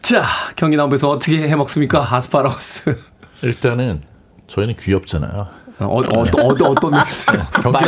[0.00, 0.24] 자
[0.56, 2.96] 경기 남부에서 어떻게 해 먹습니까 아스파라거스?
[3.42, 4.02] 일단은
[4.46, 5.60] 저희는 귀엽잖아요.
[5.80, 7.32] 어, 어, 어, 어, 어떤 면에서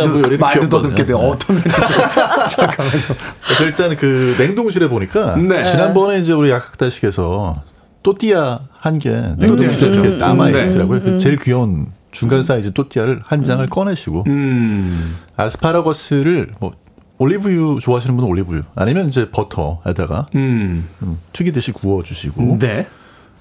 [0.08, 0.94] 요리는 말도 더 귀엽거든요.
[0.94, 1.12] 듣게 돼.
[1.12, 2.46] 어떤 면에서?
[2.48, 3.02] 잠깐만요.
[3.44, 5.62] 그래서 일단 그 냉동실에 보니까 네.
[5.62, 7.54] 지난번에 이제 우리 약학다식에서
[8.02, 10.00] 또띠아 한 개 냉동실에 있었죠.
[10.00, 10.68] 이렇게 남아 음, 네.
[10.68, 10.98] 있더라고요.
[11.00, 15.16] 그 제일 귀여운 중간 사이즈 또띠아를 한 장을 꺼내시고 음.
[15.36, 16.72] 아스파라거스를 뭐
[17.18, 20.88] 올리브유 좋아하시는 분은 올리브유 아니면 이제 버터에다가 음.
[21.02, 22.86] 음, 튀기듯이 구워주시고 네.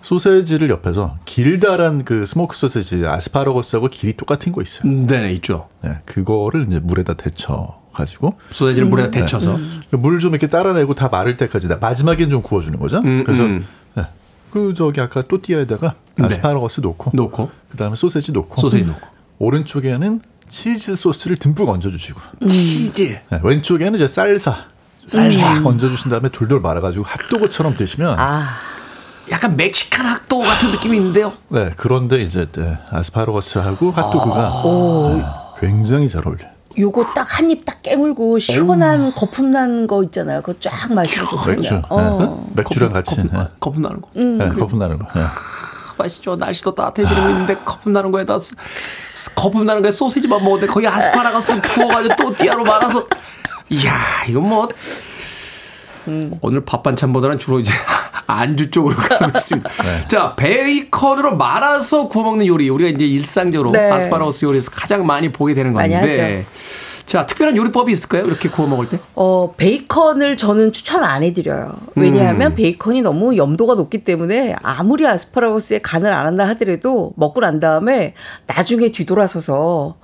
[0.02, 4.92] 소세지를 옆에서 길다란 그 스모크 소세지 아스파라거스하고 길이 똑같은 거 있어요.
[4.92, 5.68] 네, 있죠.
[5.84, 9.12] 네, 그거를 이제 물에다 데쳐 가지고 소세지를 물에다 음.
[9.12, 9.60] 데쳐서.
[9.92, 13.00] 물좀 이렇게 따라내고 다 마를 때까지 나- 마지막엔 좀 구워주는 거죠.
[13.00, 13.66] 음, 그래서 음.
[14.52, 16.26] 네, 그 저기 아까 또띠아에다가 네.
[16.26, 19.08] 아스파라거스 놓고 놓고 그다음에 소세지 놓고 소세지 놓고.
[19.40, 23.20] 오른쪽에는 치즈 소스를 듬뿍 얹어주시고 치즈.
[23.30, 24.66] 네, 왼쪽에는 이제 쌀사
[25.06, 28.50] 쌀싹 얹어주신 다음에 돌돌 말아가지고 핫도그처럼 드시면 아
[29.30, 31.34] 약간 멕시칸 학도 같은 느낌이 있는데요.
[31.48, 35.16] 네 그런데 이제 네, 아스파라거스하고 핫도그가 오.
[35.18, 35.24] 네,
[35.60, 36.46] 굉장히 잘 어울려.
[36.80, 40.42] 요 요거 딱 한 입 딱 깨물고 시원한 거품 난거 있잖아요.
[40.42, 41.84] 그거 쫙 마시고 맥주, 그냥.
[41.90, 42.46] 어.
[42.54, 42.62] 네.
[42.62, 43.48] 맥주랑 같이 거품, 네.
[43.60, 44.10] 거품 나는 거.
[44.14, 45.06] 네, 거품 나는 거.
[45.14, 45.22] 네.
[45.98, 46.36] 맛있죠.
[46.36, 48.38] 날씨도 따뜻해지고 있는데 거품 나는 거에다
[49.36, 53.06] 거품 나는 거에 소세지만 먹는데 거기 아스파라거스 구워가지고 또 띠아로 말아서
[53.70, 53.94] 이야
[54.28, 54.68] 이건 뭐
[56.42, 57.72] 오늘 밥 반찬보다는 주로 이제
[58.40, 59.70] 안주 쪽으로 가고 있습니다.
[60.08, 63.90] 자 베이컨으로 말아서 구워 먹는 요리 우리가 이제 일상적으로 네.
[63.92, 66.46] 아스파라거스 요리에서 가장 많이 보게 되는 많이 건데.
[67.06, 68.24] 자 특별한 요리법이 있을까요?
[68.24, 68.98] 이렇게 구워 먹을 때?
[69.16, 71.74] 어, 베이컨을 저는 추천 안 해드려요.
[71.96, 78.14] 왜냐하면 베이컨이 너무 염도가 높기 때문에 아무리 아스파라거스에 간을 안 한다 하더라도 먹고 난 다음에
[78.48, 79.96] 나중에 뒤돌아서서 어,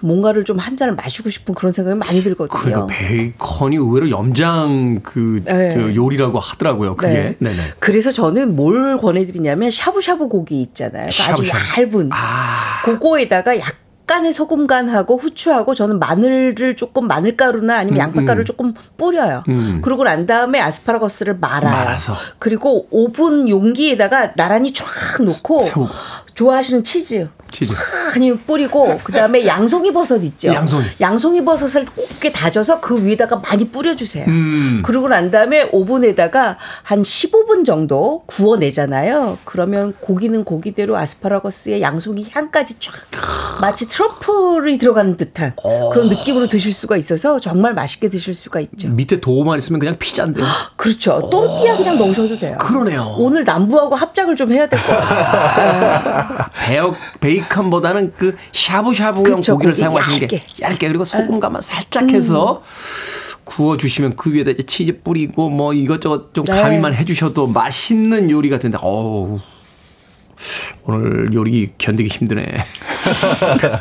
[0.00, 2.60] 뭔가를 좀 한 잔을 마시고 싶은 그런 생각이 많이 들거든요.
[2.60, 5.74] 그러니까 베이컨이 의외로 염장 그, 네.
[5.74, 6.96] 그 요리라고 하더라고요.
[6.96, 7.12] 그게.
[7.12, 7.36] 네.
[7.38, 7.50] 네.
[7.54, 11.08] 네 그래서 저는 뭘 권해드리냐면 샤브샤브 고기 있잖아요.
[11.10, 11.80] 그러니까 아주 샤브샤브.
[11.80, 12.82] 얇은 아.
[12.84, 19.44] 그거에다가 약간의 소금간하고 후추하고 저는 마늘을 조금 마늘가루나 아니면 양파가루를 조금 뿌려요.
[19.48, 19.80] 음.
[19.82, 21.72] 그러고 난 다음에 아스파라거스를 말아요.
[21.72, 22.16] 말아서.
[22.38, 24.86] 그리고 오븐 용기에다가 나란히 쫙
[25.20, 25.88] 놓고 세우고.
[26.34, 27.72] 좋아하시는 치즈 치즈.
[28.14, 30.48] 많이 뿌리고 그다음에 양송이 버섯 있죠.
[30.48, 30.84] 양송이.
[31.00, 34.24] 양송이 버섯을 곱게 다져서 그 위에다가 많이 뿌려 주세요.
[34.28, 34.82] 음.
[34.84, 39.38] 그러고 난 다음에 오븐에다가 한 15분 정도 구워내잖아요.
[39.44, 42.92] 그러면 고기는 고기대로 아스파라거스의 양송이 향까지 쫙
[43.60, 45.90] 마치 트러플이 들어가는 듯한 어.
[45.90, 48.88] 그런 느낌으로 드실 수가 있어서 정말 맛있게 드실 수가 있죠.
[48.90, 50.46] 밑에 도우만 있으면 그냥 피자인데요.
[50.76, 51.28] 그렇죠.
[51.30, 52.56] 또띠아 그냥 넣으셔도 돼요.
[52.58, 53.16] 그러네요.
[53.18, 56.46] 오늘 남부하고 합작을 좀 해야 될 것 같아요.
[56.66, 56.94] 베어,
[57.38, 60.44] 베이컨보다는 그 샤브샤브용 그쵸, 고기를 고기 사용하시는 게 얇게.
[60.62, 62.62] 얇게 그리고 소금간만 살짝 해서
[63.44, 66.60] 구워주시면 그 위에다 이제 치즈 뿌리고 뭐 이것저것 좀 네.
[66.60, 68.78] 가미만 해주셔도 맛있는 요리가 된다.
[68.82, 69.40] 어우.
[70.84, 72.46] 오늘 요리 견디기 힘드네.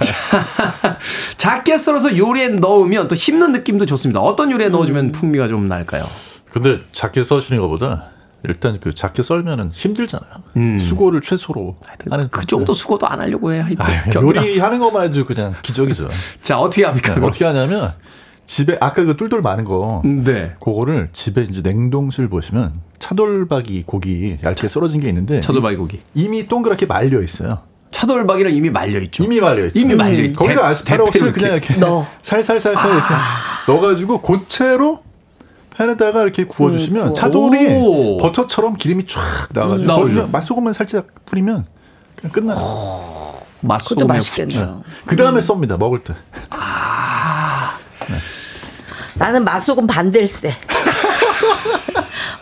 [0.02, 0.98] 자,
[1.38, 4.22] 작게 썰어서 요리에 넣으면 또 씹는 느낌도 좋습니다.
[4.22, 6.04] 어떤 요리에 넣어주면 풍미가 좀 날까요?
[6.52, 8.10] 근데 작게 써시는 것보다
[8.44, 10.78] 일단 그 작게 썰면은 힘들잖아요.
[10.80, 11.76] 수고를 최소로
[12.10, 13.64] 하는 그 정도 수고도 안 하려고 해.
[14.12, 14.42] 경기나.
[14.42, 16.08] 요리하는 것만 해도 그냥 기적이죠.
[16.42, 17.16] 자, 어떻게 합니까?
[17.16, 17.94] 네, 어떻게 하냐면
[18.46, 20.54] 집에 아까 그 똘똘 많은 거 네.
[20.62, 26.00] 그거를 집에 이제 냉동실 보시면 차돌박이 고기 얇게 썰어진 게 있는데 차돌박이 고기.
[26.16, 27.60] 이미 동그랗게 말려 있어요.
[27.92, 29.24] 차돌박이는 이미 말려 있죠.
[29.24, 29.80] 이미 말려 있죠.
[29.80, 32.06] 이미 말려 있- 거기다 대- 아스파라거스를 그냥 이렇게 넣어.
[32.22, 33.14] 살살살살 이렇게
[33.68, 35.00] 넣어가지고 고체로
[35.78, 37.14] 팬에다가 이렇게 구워주시면 구워.
[37.14, 38.18] 차돌이 오.
[38.18, 39.22] 버터처럼 기름이 쫙
[39.54, 40.16] 나와가지고 나오죠.
[40.16, 41.66] 거기에 맛소금만 살짝 뿌리면
[42.16, 42.58] 그냥 끝나요.
[42.58, 44.84] 그것도 맛소금에 맛있겠네요.
[45.06, 46.14] 그 다음에 썹니다 먹을 때.
[49.16, 50.54] 나는 맛소금 반댈세.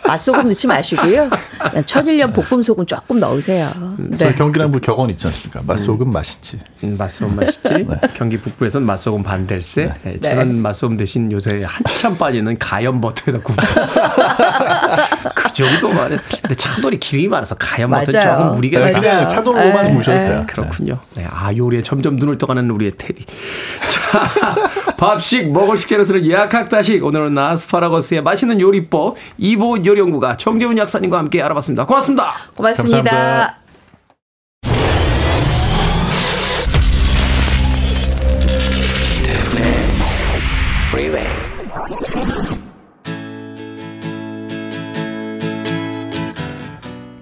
[0.06, 1.28] 맛소금 넣지 마시고요.
[1.58, 3.72] 그냥 천일염 볶음 소금 조금 넣으세요.
[3.98, 4.16] 네.
[4.18, 5.60] 저희 경기남부 격언 있지 않습니까?
[5.66, 6.58] 맛소금 맛있지.
[6.84, 7.86] 음, 맛소금 맛있지.
[8.14, 9.92] 경기 북부에선 맛소금 반댈세.
[10.02, 10.20] 네.
[10.20, 13.62] 저는 맛소금 대신 요새 한참 빠지는 가염 버터에다 굽고.
[15.34, 16.16] 그 정도 말에.
[16.42, 18.12] 근데 차돌이 기름이 많아서 가염 버터.
[18.12, 18.92] 조금 무리가 네.
[18.92, 20.28] 그냥 차돌로만 에, 구우셔도 에.
[20.28, 20.44] 돼요.
[20.46, 20.98] 그렇군요.
[21.14, 23.24] 네, 아 요리에 점점 눈을 떠가는 우리의 테디.
[23.90, 24.28] 자,
[24.98, 31.86] 밥식 먹을 식재료들을 예약학다식 오늘은 아스파라거스의 맛있는 요리법 이보 요리연구가 정재훈 약사님과 함께 알아봤습니다.
[31.86, 32.34] 고맙습니다.
[32.54, 33.10] 고맙습니다.
[33.10, 33.66] 감사합니다.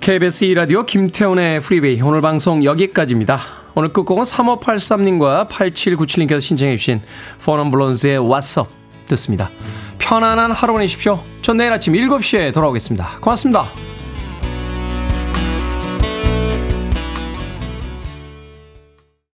[0.01, 3.64] KBS 2라디오 김태훈의 프리웨이 오늘 방송 여기까지입니다.
[3.75, 7.03] 오늘 끝곡은 3583님과 8797님께서 신청해 주신
[7.45, 8.71] 포넘블론즈의 What's Up
[9.07, 9.51] 듣습니다.
[9.99, 11.21] 편안한 하루 보내십시오.
[11.43, 13.19] 전 내일 아침 7시에 돌아오겠습니다.
[13.21, 13.94] 고맙습니다.